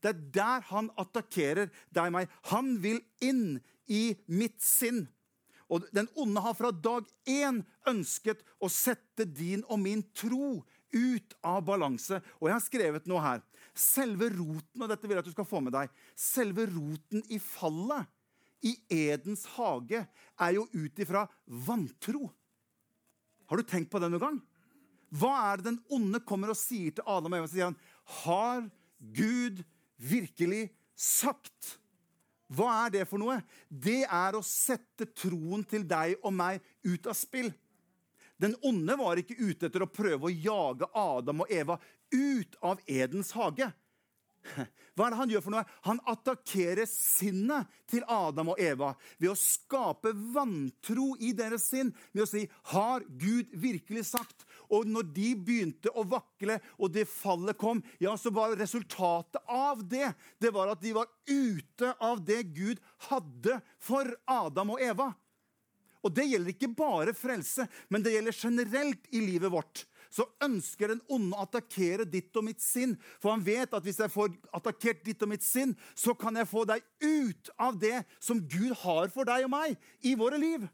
[0.00, 2.30] Det er der han attakkerer deg og meg.
[2.52, 3.60] Han vil inn
[3.90, 5.04] i mitt sinn.
[5.70, 10.60] Og Den onde har fra dag én ønsket å sette din og min tro
[10.90, 12.18] ut av balanse.
[12.40, 13.44] Og jeg har skrevet noe her.
[13.76, 17.38] Selve roten og dette vil jeg at du skal få med deg, selve roten i
[17.38, 18.08] fallet
[18.66, 22.26] i Edens hage er jo ut ifra vantro.
[23.48, 24.40] Har du tenkt på det noen gang?
[25.10, 27.50] Hva er det den onde kommer og sier til Adam og Eva?
[27.50, 27.78] Sier han,
[28.22, 28.66] Har
[29.00, 29.62] Gud
[30.00, 31.76] virkelig sagt.
[32.50, 33.38] Hva er det for noe?
[33.68, 37.52] Det er å sette troen til deg og meg ut av spill.
[38.40, 41.76] Den onde var ikke ute etter å prøve å jage Adam og Eva
[42.10, 43.68] ut av Edens hage.
[44.96, 45.64] Hva er det han gjør for noe?
[45.84, 51.92] Han attakkerer sinnet til Adam og Eva ved å skape vantro i deres sinn.
[52.12, 57.08] Ved å si 'Har Gud virkelig sagt?' Og når de begynte å vakle, og det
[57.10, 62.22] fallet kom, ja, så var resultatet av det det var at de var ute av
[62.24, 62.80] det Gud
[63.10, 65.10] hadde for Adam og Eva.
[66.00, 70.90] Og det gjelder ikke bare frelse, men det gjelder generelt i livet vårt så ønsker
[70.90, 72.96] den onde å attakkere ditt og mitt sinn.
[73.22, 76.50] For han vet at hvis jeg får attakkert ditt og mitt sinn, så kan jeg
[76.50, 80.66] få deg ut av det som Gud har for deg og meg i våre liv.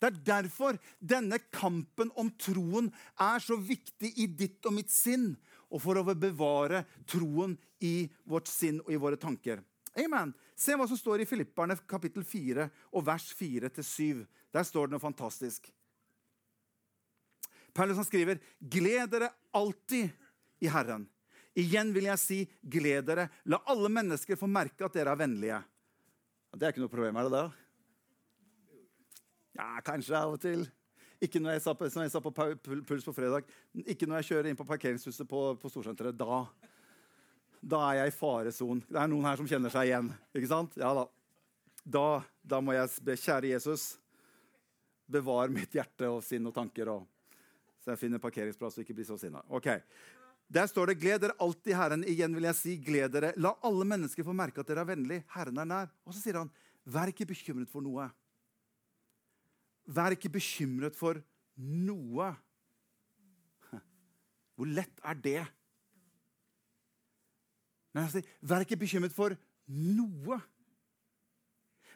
[0.00, 2.88] Det er derfor denne kampen om troen
[3.20, 5.34] er så viktig i ditt og mitt sinn,
[5.68, 7.52] og for å bevare troen
[7.84, 9.60] i vårt sinn og i våre tanker.
[10.00, 10.32] Amen.
[10.56, 14.24] Se hva som står i Filipperne kapittel 4 og vers 4-7.
[14.50, 15.68] Der står det noe fantastisk.
[17.74, 20.10] Paulus skriver, 'Gled dere alltid
[20.60, 21.06] i Herren'.
[21.54, 23.28] Igjen vil jeg si, gled dere.
[23.44, 25.58] La alle mennesker få merke at dere er vennlige.
[26.54, 27.48] Det er ikke noe problem, er det det?
[29.58, 30.66] Ja, kanskje av og til.
[31.20, 32.48] Ikke når jeg sa på, på
[32.88, 33.48] Puls på fredag.
[33.84, 36.16] Ikke når jeg kjører inn på parkeringshuset på, på Storsenteret.
[36.16, 36.44] Da,
[37.60, 38.84] da er jeg i faresonen.
[38.88, 40.12] Det er noen her som kjenner seg igjen.
[40.32, 40.78] Ikke sant?
[40.80, 41.08] Ja da.
[41.84, 42.06] Da,
[42.44, 43.94] da må jeg be, kjære Jesus,
[45.10, 47.06] bevar mitt hjerte og sinn og tanker, og,
[47.80, 49.40] så jeg finner parkeringsplass og ikke blir så sinna.
[49.48, 49.80] Okay.
[50.50, 52.04] Der står det 'Gled dere alltid Herren'.
[52.04, 53.32] Igjen vil jeg si, gled dere.
[53.36, 55.24] La alle mennesker få merke at dere er vennlige.
[55.30, 55.92] Herren er nær.
[56.04, 56.50] Og så sier han,
[56.84, 58.10] 'Vær ikke bekymret for noe'.
[59.88, 61.20] Vær ikke bekymret for
[61.56, 62.30] noe.
[64.54, 65.42] Hvor lett er det?
[67.96, 69.34] Men sier, Vær ikke bekymret for
[69.70, 70.40] noe.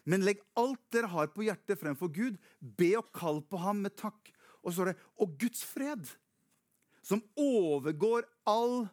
[0.04, 2.36] Men legg alt dere har på hjertet fremfor Gud.
[2.60, 4.32] Be og kall på ham med takk.
[4.64, 6.08] Og så står det Og Guds fred,
[7.04, 8.86] som overgår all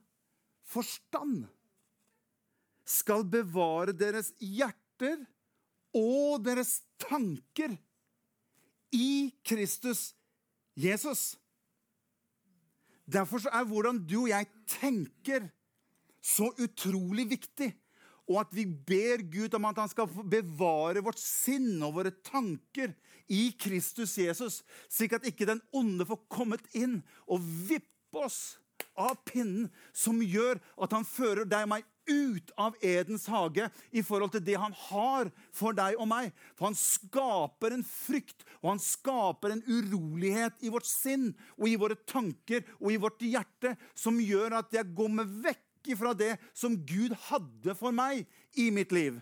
[0.67, 1.45] forstand,
[2.87, 5.21] skal bevare deres hjerter
[5.95, 7.75] og deres tanker
[8.91, 10.11] i Kristus
[10.75, 11.35] Jesus.
[13.11, 15.49] Derfor er hvordan du og jeg tenker,
[16.21, 17.71] så utrolig viktig.
[18.29, 22.93] Og at vi ber Gud om at han skal bevare vårt sinn og våre tanker
[23.31, 28.59] i Kristus Jesus, slik at ikke den onde får kommet inn og vippe oss
[28.99, 34.03] av pinnen, som gjør at han fører deg og meg ut av Edens hage i
[34.05, 36.31] forhold til det han har for deg og meg.
[36.57, 41.77] For han skaper en frykt, og han skaper en urolighet i vårt sinn og i
[41.79, 46.35] våre tanker og i vårt hjerte som gjør at jeg går meg vekk fra det
[46.53, 48.27] som Gud hadde for meg
[48.59, 49.17] i mitt liv.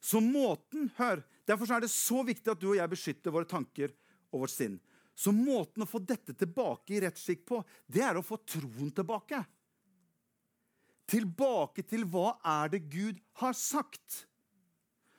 [0.00, 3.90] Så måten, hør, Derfor er det så viktig at du og jeg beskytter våre tanker
[4.30, 4.76] og vårt sinn.
[5.20, 9.42] Så måten å få dette tilbake i rettsskikk på, det er å få troen tilbake.
[11.10, 14.22] Tilbake til hva er det Gud har sagt.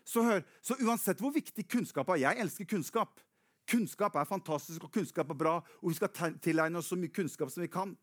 [0.07, 3.21] Så hør, så uansett hvor viktig kunnskap er Jeg elsker kunnskap.
[3.69, 7.53] Kunnskap er fantastisk, og kunnskap er bra, og vi skal tilegne oss så mye kunnskap
[7.53, 7.93] som vi kan.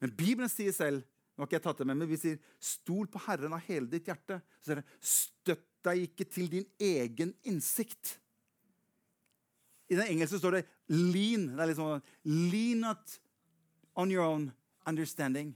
[0.00, 1.02] Men Bibelen sier selv
[1.34, 3.90] nå har ikke jeg tatt det med, men vi sier, Stol på Herren av hele
[3.90, 4.38] ditt hjerte.
[4.62, 8.20] Så sier det, Støtt deg ikke til din egen innsikt.
[9.88, 11.50] I den engelske står det 'lean'.
[11.56, 13.20] Det er liksom, lean not
[13.94, 14.52] on your own
[14.86, 15.54] understanding.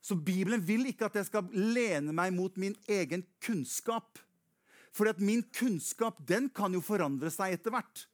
[0.00, 4.20] Så Bibelen vil ikke at jeg skal lene meg mot min egen kunnskap.
[4.94, 8.06] For min kunnskap den kan jo forandre seg etter hvert.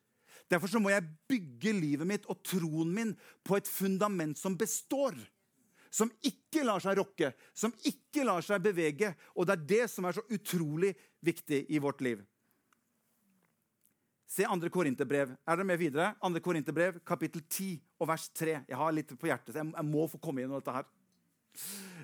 [0.50, 3.12] Derfor så må jeg bygge livet mitt og troen min
[3.44, 5.14] på et fundament som består.
[5.92, 9.12] Som ikke lar seg rokke, som ikke lar seg bevege.
[9.36, 12.24] Og det er det som er så utrolig viktig i vårt liv.
[14.32, 14.70] Se 2.
[14.72, 15.34] Korinterbrev.
[15.44, 16.14] Er dere med videre?
[16.22, 16.40] 2.
[16.40, 18.54] Korinterbrev, kapittel 10 og vers 3.
[18.64, 20.86] Jeg har litt på hjertet, så jeg, jeg må få komme gjennom dette her.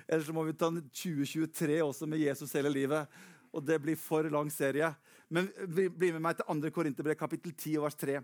[0.05, 3.09] Ellers må vi ta 2023 også med Jesus hele livet.
[3.49, 4.91] Og det blir for lang serie.
[5.33, 6.69] Men bli med meg til 2.
[6.75, 8.21] Korinterbrev, kapittel 10 og vers 3.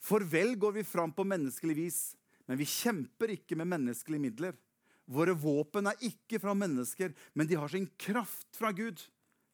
[0.00, 2.00] For vel går vi fram på menneskelig vis,
[2.48, 4.56] men vi kjemper ikke med menneskelige midler.
[5.04, 9.04] Våre våpen er ikke fra mennesker, men de har sin kraft fra Gud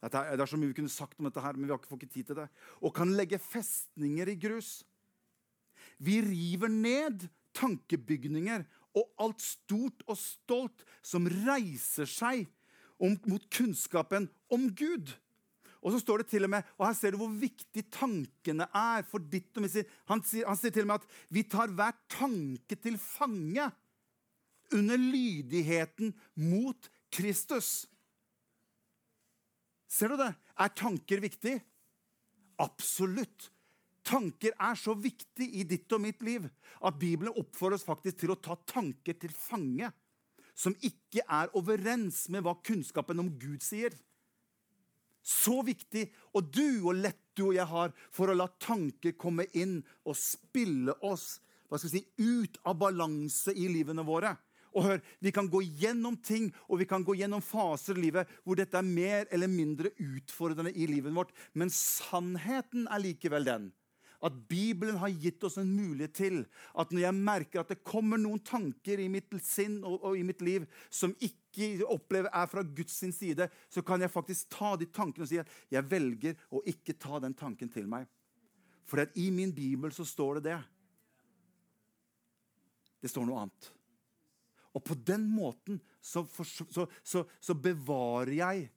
[0.01, 2.09] det er så mye vi kunne sagt om dette, her, men vi har ikke fått
[2.09, 2.47] tid til det.
[2.81, 4.81] Og kan legge festninger i grus.
[6.01, 8.65] Vi river ned tankebygninger
[8.97, 12.47] og alt stort og stolt som reiser seg
[13.01, 15.13] om, mot kunnskapen om Gud.
[15.81, 19.05] Og så står det til og med, og her ser du hvor viktig tankene er
[19.09, 19.73] for ditt og mitt.
[19.73, 23.71] Sier, han sier til og med at vi tar hver tanke til fange
[24.77, 27.89] under lydigheten mot Kristus.
[29.91, 30.31] Ser du det?
[30.61, 31.57] Er tanker viktig?
[32.63, 33.49] Absolutt.
[34.07, 36.47] Tanker er så viktig i ditt og mitt liv
[36.81, 39.91] at Bibelen oppfordrer oss faktisk til å ta tanker til fange
[40.57, 43.95] som ikke er overens med hva kunnskapen om Gud sier.
[45.21, 49.47] Så viktig, og du og lett du og jeg har for å la tanker komme
[49.57, 51.39] inn og spille oss
[51.71, 54.33] hva skal vi si, ut av balanse i livene våre.
[54.75, 58.29] Og hør, Vi kan gå gjennom ting og vi kan gå gjennom faser i livet
[58.45, 61.35] hvor dette er mer eller mindre utfordrende i livet vårt.
[61.55, 63.71] Men sannheten er likevel den
[64.21, 66.43] at Bibelen har gitt oss en mulighet til
[66.79, 70.25] at når jeg merker at det kommer noen tanker i mitt sinn og, og i
[70.27, 74.75] mitt liv som ikke opplever er fra Guds sin side, så kan jeg faktisk ta
[74.77, 78.05] de tankene og si at jeg velger å ikke ta den tanken til meg.
[78.85, 80.61] For i min bibel så står det det.
[83.01, 83.71] Det står noe annet.
[84.77, 88.69] Og på den måten så, så, så, så bevarer jeg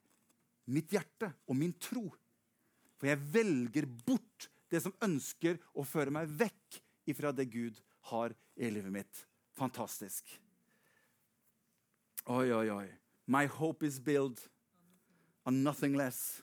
[0.74, 2.08] mitt hjerte og min tro.
[2.98, 6.80] For jeg velger bort det som ønsker å føre meg vekk
[7.12, 7.78] ifra det Gud
[8.10, 9.26] har i livet mitt.
[9.60, 10.26] Fantastisk.
[12.26, 12.88] Oi, oi, oi.
[13.28, 14.48] My hope is built
[15.46, 16.42] on nothing less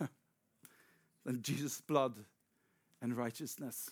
[1.24, 2.24] than Jesus' blood
[3.02, 3.90] and righteousness.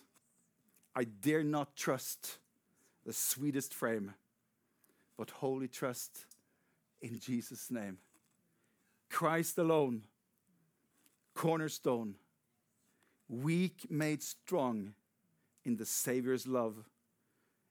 [0.94, 2.38] I dare not trust
[3.04, 4.14] the sweetest frame,
[5.16, 6.26] but wholly trust
[7.00, 7.98] in Jesus' name.
[9.08, 10.02] Christ alone
[11.36, 12.16] cornerstone,
[13.28, 14.94] weak made strong
[15.64, 16.74] in the Savior's love,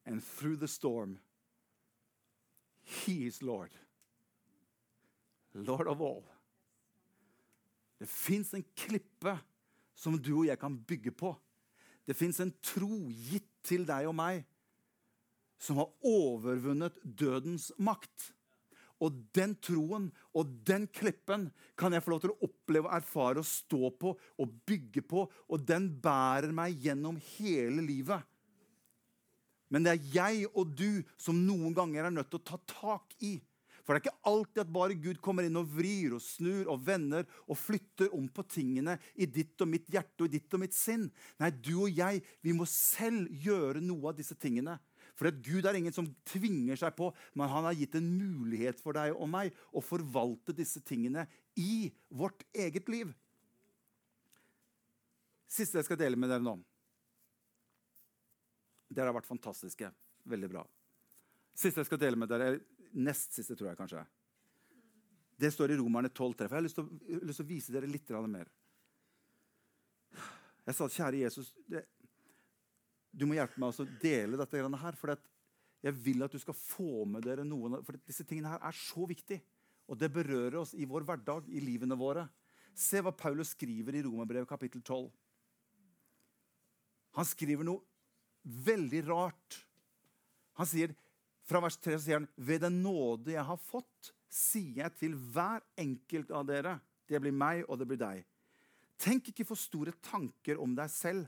[0.06, 1.20] and through the storm,
[2.84, 3.72] He is Lord.
[5.54, 6.24] Lord of all.
[8.00, 9.40] Det fins en klippe
[9.96, 11.32] som du og jeg kan bygge på.
[12.06, 14.44] Det fins en tro gitt til deg og meg
[15.62, 18.32] som har overvunnet dødens makt.
[19.04, 21.50] Og den troen og den klippen
[21.80, 25.26] kan jeg få lov til å oppleve, og erfare og stå på og bygge på.
[25.52, 28.24] Og den bærer meg gjennom hele livet.
[29.74, 33.18] Men det er jeg og du som noen ganger er nødt til å ta tak
[33.26, 33.36] i.
[33.86, 36.82] For det er ikke alltid at bare Gud kommer inn og vrir og snur og
[36.88, 40.64] vender og flytter om på tingene i ditt og mitt hjerte og i ditt og
[40.64, 41.06] mitt sinn.
[41.42, 44.80] Nei, du og jeg, vi må selv gjøre noe av disse tingene.
[45.16, 47.10] For at Gud er ingen som tvinger seg på,
[47.40, 51.24] men han har gitt en mulighet for deg og meg å forvalte disse tingene
[51.60, 53.14] i vårt eget liv.
[55.48, 56.58] Siste jeg skal dele med dere nå.
[58.92, 59.88] Dere har vært fantastiske.
[60.28, 60.66] Veldig bra.
[61.56, 62.60] Siste jeg skal dele med dere,
[63.00, 64.04] nest siste, tror jeg kanskje.
[65.40, 66.48] Det står i Romerne 12,3.
[66.48, 68.52] Jeg har lyst til, å, vise dere litt mer.
[70.66, 71.52] Jeg sa, kjære Jesus,
[73.16, 74.98] du må hjelpe meg å dele dette her.
[75.00, 75.16] For
[75.86, 79.08] jeg vil at du skal få med dere noen For disse tingene her er så
[79.08, 79.44] viktige.
[79.86, 82.26] Og det berører oss i vår hverdag, i livene våre.
[82.76, 85.08] Se hva Paulus skriver i Romerbrevet kapittel 12.
[87.16, 87.84] Han skriver noe
[88.66, 89.62] veldig rart.
[90.60, 90.96] Han sier,
[91.46, 95.62] Fra vers 3 sier han, ved den nåde jeg har fått, sier jeg til hver
[95.78, 98.24] enkelt av dere Det blir meg, og det blir deg.
[98.98, 101.28] Tenk ikke for store tanker om deg selv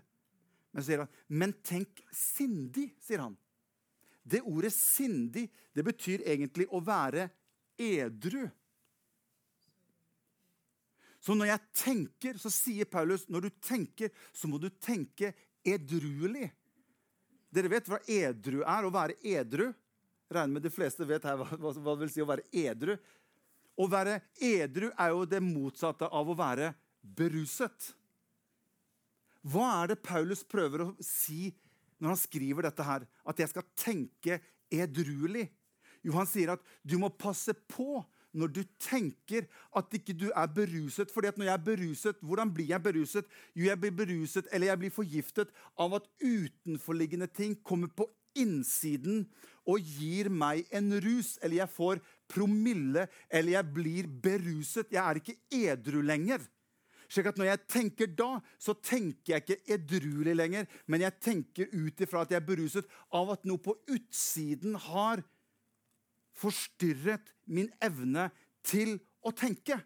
[0.78, 3.34] men, sier han, men tenk sindig, sier han.
[4.21, 7.30] Det ordet 'sindig' det betyr egentlig å være
[7.82, 8.43] edru.
[11.17, 15.34] Så når jeg tenker, så sier Paulus når du tenker, så må du tenke
[15.65, 16.51] edruelig.
[17.49, 18.86] Dere vet hva edru er?
[18.86, 19.71] Å være edru?
[20.30, 22.99] Regner med de fleste vet her hva, hva det vil si å være edru.
[23.78, 27.95] Å være edru er jo det motsatte av å være beruset.
[29.47, 31.53] Hva er det Paulus prøver å si
[32.01, 33.07] når han skriver dette her?
[33.27, 34.41] At jeg skal tenke
[34.73, 35.47] edruelig?
[36.03, 38.01] Jo, han sier at du må passe på
[38.37, 41.11] når du tenker at ikke du er beruset.
[41.11, 43.25] fordi at når jeg er beruset, Hvordan blir jeg beruset?
[43.55, 49.25] Jo, jeg blir beruset eller jeg blir forgiftet av at utenforliggende ting kommer på innsiden
[49.67, 51.37] og gir meg en rus.
[51.41, 54.91] Eller jeg får promille, eller jeg blir beruset.
[54.91, 56.43] Jeg er ikke edru lenger.
[57.08, 58.30] Slik at når jeg tenker da,
[58.60, 62.89] så tenker jeg ikke edruelig lenger, men jeg tenker ut ifra at jeg er beruset
[63.16, 65.24] av at noe på utsiden har
[66.38, 68.28] forstyrret min evne
[68.68, 69.80] til å tenke.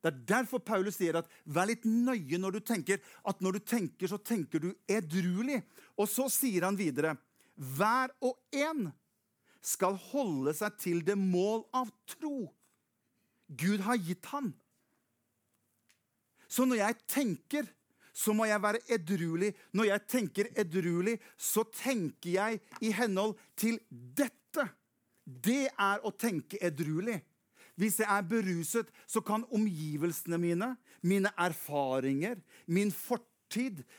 [0.00, 3.00] Det er derfor Paulus sier at vær litt nøye når du tenker.
[3.28, 5.60] At når du tenker, så tenker du edruelig.
[6.00, 7.16] Og så sier han videre
[7.60, 8.86] hver og en
[9.60, 12.48] skal holde seg til det mål av tro
[13.60, 14.52] Gud har gitt ham.
[16.50, 17.68] Så når jeg tenker,
[18.12, 19.52] så må jeg være edruelig.
[19.72, 24.66] Når jeg tenker edruelig, så tenker jeg i henhold til dette.
[25.24, 27.20] Det er å tenke edruelig.
[27.78, 30.74] Hvis jeg er beruset, så kan omgivelsene mine,
[31.06, 32.36] mine erfaringer,
[32.66, 33.29] min fortid,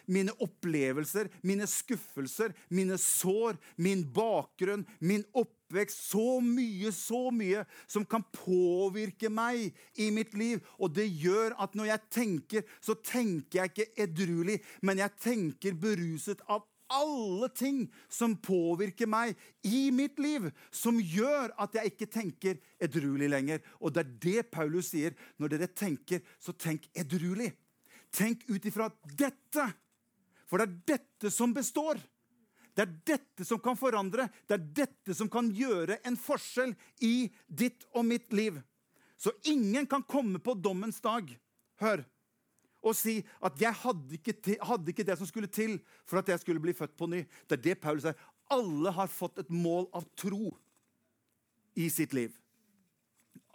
[0.05, 8.05] mine opplevelser, mine skuffelser, mine sår, min bakgrunn, min oppvekst så mye, så mye som
[8.05, 10.61] kan påvirke meg i mitt liv.
[10.79, 15.79] Og det gjør at når jeg tenker, så tenker jeg ikke edruelig, men jeg tenker
[15.79, 19.37] beruset av alle ting som påvirker meg
[19.67, 23.63] i mitt liv, som gjør at jeg ikke tenker edruelig lenger.
[23.79, 25.15] Og det er det Paulus sier.
[25.39, 27.53] Når dere tenker, så tenk edruelig.
[28.11, 29.67] Tenk ut ifra dette.
[30.49, 31.99] For det er dette som består.
[32.75, 34.27] Det er dette som kan forandre.
[34.47, 38.59] Det er dette som kan gjøre en forskjell i ditt og mitt liv.
[39.19, 41.29] Så ingen kan komme på dommens dag
[41.81, 42.03] hør,
[42.81, 46.39] og si at 'jeg hadde ikke, hadde ikke det som skulle til for at jeg
[46.39, 47.27] skulle bli født på ny'.
[47.47, 48.15] Det er det Paulus sier.
[48.49, 50.57] Alle har fått et mål av tro
[51.75, 52.33] i sitt liv.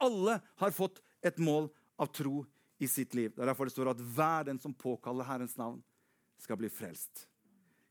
[0.00, 2.46] Alle har fått et mål av tro
[2.78, 3.32] i sitt liv.
[3.34, 5.82] Det er derfor det står at hver den som påkaller Herrens navn,
[6.38, 7.24] skal bli frelst.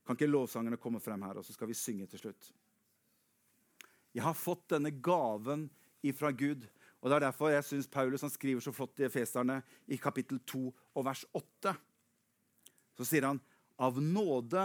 [0.06, 2.52] Kan ikke lovsangerne komme frem her, og så skal vi synge til slutt?
[4.14, 5.66] Jeg har fått denne gaven
[6.06, 6.62] ifra Gud.
[7.02, 10.38] Og Det er derfor jeg syns Paulus han skriver så flott i Efeserne i kapittel
[10.46, 11.74] 2 og vers 8.
[12.96, 13.42] Så sier han
[13.76, 14.62] av nåde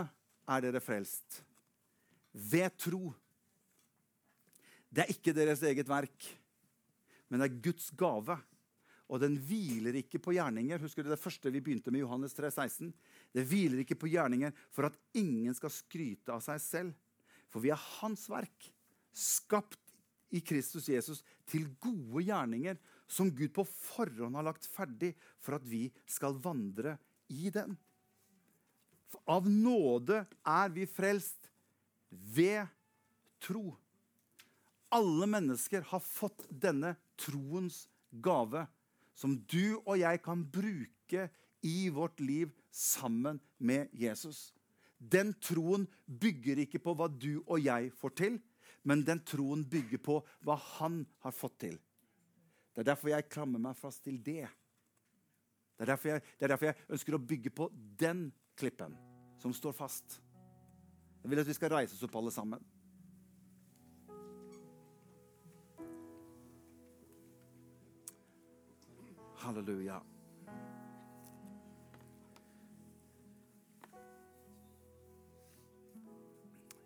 [0.47, 1.41] er dere frelst.
[2.31, 3.11] Ved tro.
[4.91, 6.29] Det er ikke deres eget verk,
[7.27, 8.37] men det er Guds gave.
[9.11, 10.79] Og den hviler ikke på gjerninger.
[10.79, 12.93] Husker du det første vi begynte med Johannes 3, 16?
[13.35, 16.93] Det hviler ikke på gjerninger for at ingen skal skryte av seg selv.
[17.51, 18.69] For vi er Hans verk,
[19.11, 19.79] skapt
[20.31, 22.79] i Kristus Jesus til gode gjerninger
[23.11, 25.11] som Gud på forhånd har lagt ferdig
[25.43, 26.95] for at vi skal vandre
[27.27, 27.75] i den.
[29.11, 31.51] For av nåde er vi frelst
[32.07, 32.63] ved
[33.43, 33.73] tro.
[34.95, 38.63] Alle mennesker har fått denne troens gave
[39.21, 41.27] som du og jeg kan bruke
[41.61, 44.49] i vårt liv sammen med Jesus.
[44.97, 48.39] Den troen bygger ikke på hva du og jeg får til,
[48.85, 51.77] men den troen bygger på hva han har fått til.
[52.71, 54.47] Det er derfor jeg klamrer meg fast til det.
[55.77, 57.67] Det er, jeg, det er derfor jeg, ønsker å bygge på
[57.99, 58.93] den klippen
[59.41, 60.19] som står fast.
[61.21, 62.61] Jeg vil at vi skal reise oss opp alle sammen.
[69.41, 70.01] Halleluja.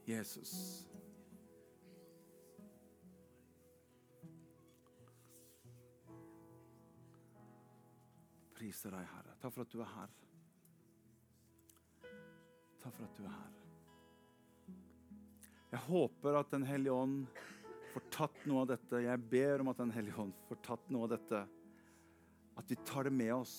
[0.06, 0.86] Jesus.
[8.56, 9.36] Priser deg, Herre.
[9.42, 10.16] Takk for at du er her.
[12.86, 13.52] Takk for at du er her.
[15.74, 17.26] Jeg håper at Den hellige ånd
[17.92, 19.04] får tatt noe av dette.
[19.04, 21.44] Jeg ber om at Den hellige ånd får tatt noe av dette
[22.56, 23.56] at vi tar det med oss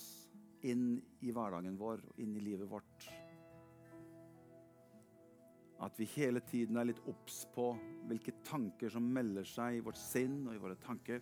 [0.65, 3.07] inn i hverdagen vår og inn i livet vårt.
[5.85, 7.69] At vi hele tiden er litt obs på
[8.09, 11.21] hvilke tanker som melder seg i vårt sinn og i våre tanker.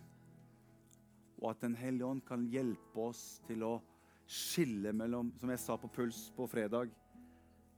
[1.42, 3.74] Og at Den hellige ånd kan hjelpe oss til å
[4.26, 6.90] skille mellom, som jeg sa på Puls på fredag,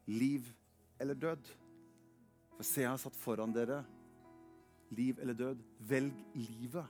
[0.06, 0.46] liv
[1.02, 1.50] eller død.
[2.54, 3.82] For se, jeg har satt foran dere
[4.94, 5.62] liv eller død.
[5.90, 6.86] Velg livet.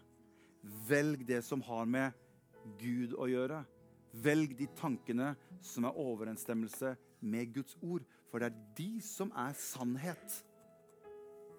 [0.89, 2.28] Velg det som har med
[2.81, 3.63] Gud å gjøre.
[4.19, 9.57] Velg de tankene som er overensstemmelse med Guds ord, for det er de som er
[9.59, 10.39] sannhet.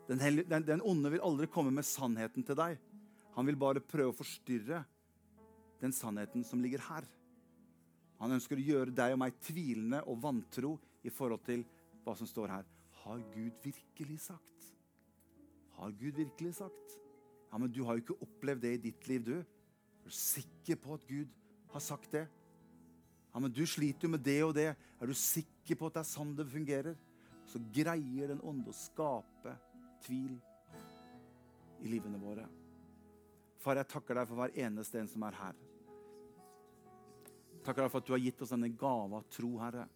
[0.10, 2.80] Den, den, den, onde vil aldri komme med sannheten til deg.
[3.36, 4.82] Han vil bare prøve å forstyrre
[5.80, 7.06] den sannheten som ligger her.
[8.20, 10.74] Han ønsker å gjøre deg og meg tvilende og vantro
[11.06, 11.64] i forhold til
[12.04, 12.66] hva som står her.
[13.06, 14.74] Har Gud virkelig sagt?
[15.78, 16.98] Har Gud virkelig sagt?
[17.52, 19.38] Ja, Men du har jo ikke opplevd det i ditt liv, du.
[20.00, 21.32] Er du sikker på at Gud
[21.74, 22.26] har sagt det?
[23.34, 24.76] Ja, men Du sliter jo med det og det.
[25.00, 26.98] Er du sikker på at det er sånn det fungerer?
[27.50, 29.56] Så greier den ånde å skape
[30.06, 30.38] tvil
[31.82, 32.46] i livene våre.
[33.60, 35.56] Far, jeg takker deg for hver eneste en som er her.
[37.66, 39.88] Takker deg for at du har gitt oss denne gava av tro, Herre.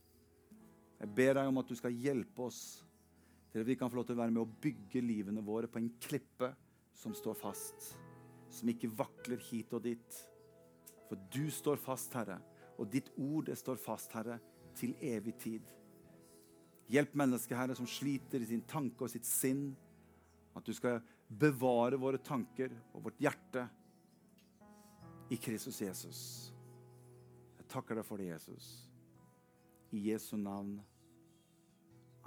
[0.99, 2.61] Jeg ber deg om at du skal hjelpe oss
[3.51, 5.79] til at vi kan få lov til å være med å bygge livene våre på
[5.81, 6.49] en klippe
[6.97, 7.93] som står fast
[8.53, 10.17] som ikke vakler hit og dit.
[11.09, 12.39] For du står fast, Herre,
[12.77, 14.39] og ditt ord det står fast, Herre,
[14.77, 15.73] til evig tid.
[16.93, 19.71] Hjelp mennesket, Herre, som sliter i sin tanke og sitt sinn.
[20.53, 23.65] At du skal bevare våre tanker og vårt hjerte
[25.33, 26.19] i Kristus Jesus.
[27.57, 28.67] Jeg takker deg for det, Jesus.
[29.93, 30.75] I Jesu navn.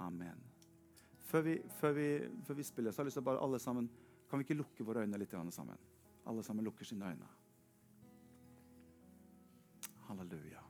[0.03, 0.41] Amen.
[1.27, 2.09] Før vi, før vi,
[2.47, 3.89] før vi spiller, så har jeg lyst til å bare alle sammen
[4.27, 5.77] Kan vi ikke lukke våre øyne litt sammen?
[6.27, 7.27] Alle sammen lukker sine øyne.
[10.07, 10.63] Halleluja.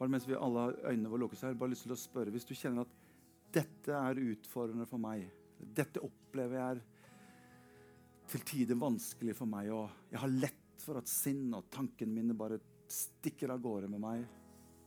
[0.00, 2.00] Bare mens vi alle har øynene våre lukket, så har jeg bare lyst til å
[2.00, 2.94] spørre Hvis du kjenner at
[3.52, 5.26] dette er utfordrende for meg,
[5.60, 6.82] dette opplever jeg er
[8.30, 12.36] til tider vanskelig for meg, og jeg har lett for at sinn og tankene mine
[12.38, 14.22] bare stikker av gårde med meg,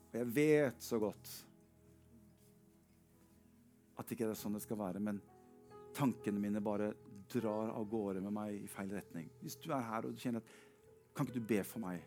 [0.09, 1.34] og jeg vet så godt
[3.99, 5.19] at ikke det er sånn det skal være, men
[5.96, 6.91] tankene mine bare
[7.34, 9.30] drar av gårde med meg i feil retning.
[9.41, 10.62] Hvis du er her og du kjenner at
[11.14, 12.02] Kan ikke du be for meg?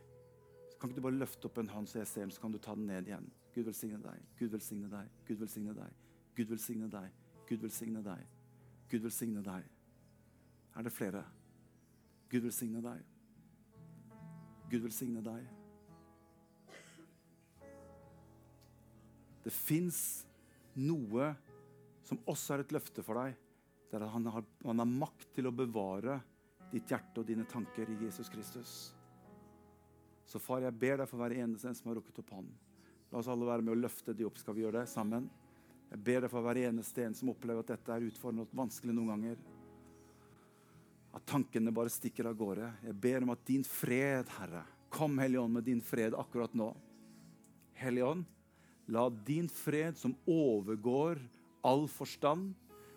[0.81, 2.59] Kan ikke du bare løfte opp en hånd så jeg ser den, så kan du
[2.59, 3.29] ta den ned igjen.
[3.55, 4.25] Gud velsigne deg.
[4.39, 5.13] Gud velsigne deg.
[5.29, 5.93] Gud velsigne deg.
[6.37, 7.13] Gud velsigne deg.
[7.47, 8.25] Gud velsigne deg.
[8.91, 9.69] Gud velsigne deg.
[10.77, 11.23] Er det flere?
[12.31, 13.07] Gud velsigne deg.
[14.71, 15.47] Gud velsigne deg.
[19.47, 20.01] Det fins
[20.75, 21.31] noe
[22.07, 23.39] som også er et løfte for deg.
[23.91, 26.19] Det er at han har, han har makt til å bevare
[26.73, 28.77] ditt hjerte og dine tanker i Jesus Kristus.
[30.27, 32.55] Så far, jeg ber deg for hver eneste en som har rukket opp hånden.
[33.13, 34.39] La oss alle være med å løfte de opp.
[34.41, 35.29] Skal vi gjøre det sammen?
[35.93, 38.97] Jeg ber deg for hver eneste en som opplever at dette er utfordrende og vanskelig
[38.97, 39.45] noen ganger.
[41.15, 42.73] At tankene bare stikker av gårde.
[42.89, 46.71] Jeg ber om at din fred, Herre Kom, Hellige Ånd, med din fred akkurat nå.
[47.77, 48.27] Hellige Ånd,
[48.87, 51.21] la din fred, som overgår
[51.67, 52.55] all forstand,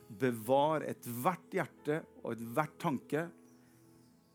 [0.10, 3.28] bevare ethvert hjerte og ethvert tanke,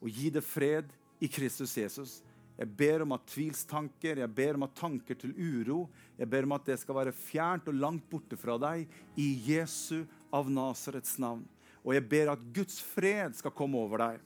[0.05, 0.91] og gi det fred
[1.25, 2.21] i Kristus Jesus.
[2.55, 6.55] Jeg ber om at tvilstanker, jeg ber om at tanker til uro, jeg ber om
[6.55, 8.85] at det skal være fjernt og langt borte fra deg
[9.19, 10.05] i Jesu
[10.35, 11.43] av Nasarets navn.
[11.83, 14.23] Og jeg ber at Guds fred skal komme over deg.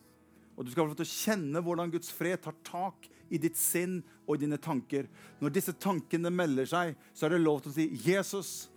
[0.59, 4.01] Og du skal få til å kjenne hvordan Guds fred tar tak i ditt sinn
[4.27, 5.09] og i dine tanker.
[5.41, 8.69] Når disse tankene melder seg, så er det lov til å si, 'Jesus,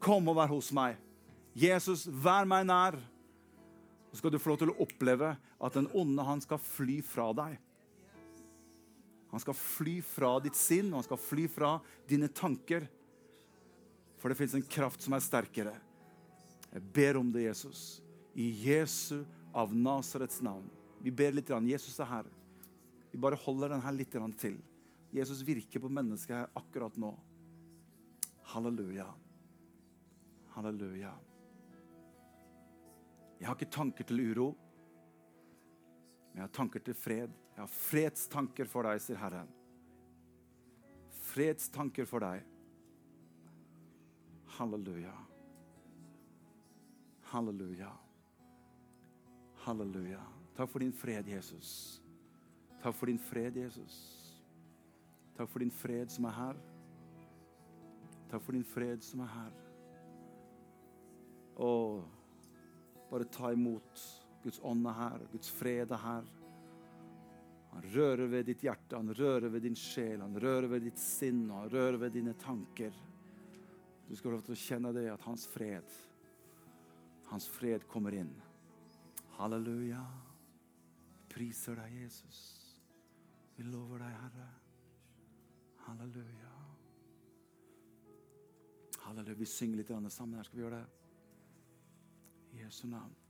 [0.00, 1.07] kom og vær hos meg.'
[1.58, 3.00] 'Jesus, vær meg nær.'
[4.10, 7.32] Så skal du få lov til å oppleve at den onde han skal fly fra
[7.36, 7.58] deg.
[9.28, 11.74] Han skal fly fra ditt sinn, og han skal fly fra
[12.08, 12.86] dine tanker.
[14.16, 15.74] For det fins en kraft som er sterkere.
[16.72, 18.00] Jeg ber om det, Jesus.
[18.32, 20.66] I Jesu av Nasarets navn.
[21.04, 21.52] Vi ber litt.
[21.68, 22.32] Jesus er her.
[23.12, 24.58] Vi bare holder den her litt til.
[25.12, 27.14] Jesus virker på mennesket her akkurat nå.
[28.52, 29.08] Halleluja.
[30.56, 31.12] Halleluja.
[33.38, 34.48] Jeg har ikke tanker til uro,
[36.32, 37.34] men jeg har tanker til fred.
[37.54, 39.48] Jeg har fredstanker for deg, sier Herren.
[41.28, 42.44] Fredstanker for deg.
[44.58, 45.14] Halleluja.
[47.30, 47.90] Halleluja.
[49.66, 50.20] Halleluja.
[50.56, 52.02] Takk for din fred, Jesus.
[52.82, 53.98] Takk for din fred, Jesus.
[55.36, 56.62] Takk for din fred som er her.
[58.30, 59.52] Takk for din fred som er her.
[61.56, 62.06] Og
[63.10, 64.02] bare ta imot
[64.42, 66.28] Guds ånd er her, Guds fred er her.
[67.72, 71.44] Han rører ved ditt hjerte, han rører ved din sjel, han rører ved ditt sinn,
[71.50, 72.94] og han rører ved dine tanker.
[74.08, 75.98] Du skal få lov til å kjenne det, at hans fred,
[77.28, 78.30] hans fred kommer inn.
[79.36, 80.00] Halleluja.
[81.28, 82.38] Priser deg, Jesus.
[83.58, 84.48] Vi lover deg, Herre.
[85.84, 86.54] Halleluja.
[89.04, 89.38] Halleluja.
[89.38, 90.48] Vi synger litt sammen her.
[90.48, 90.97] Skal vi gjøre det?
[92.54, 93.27] I Jesu navn.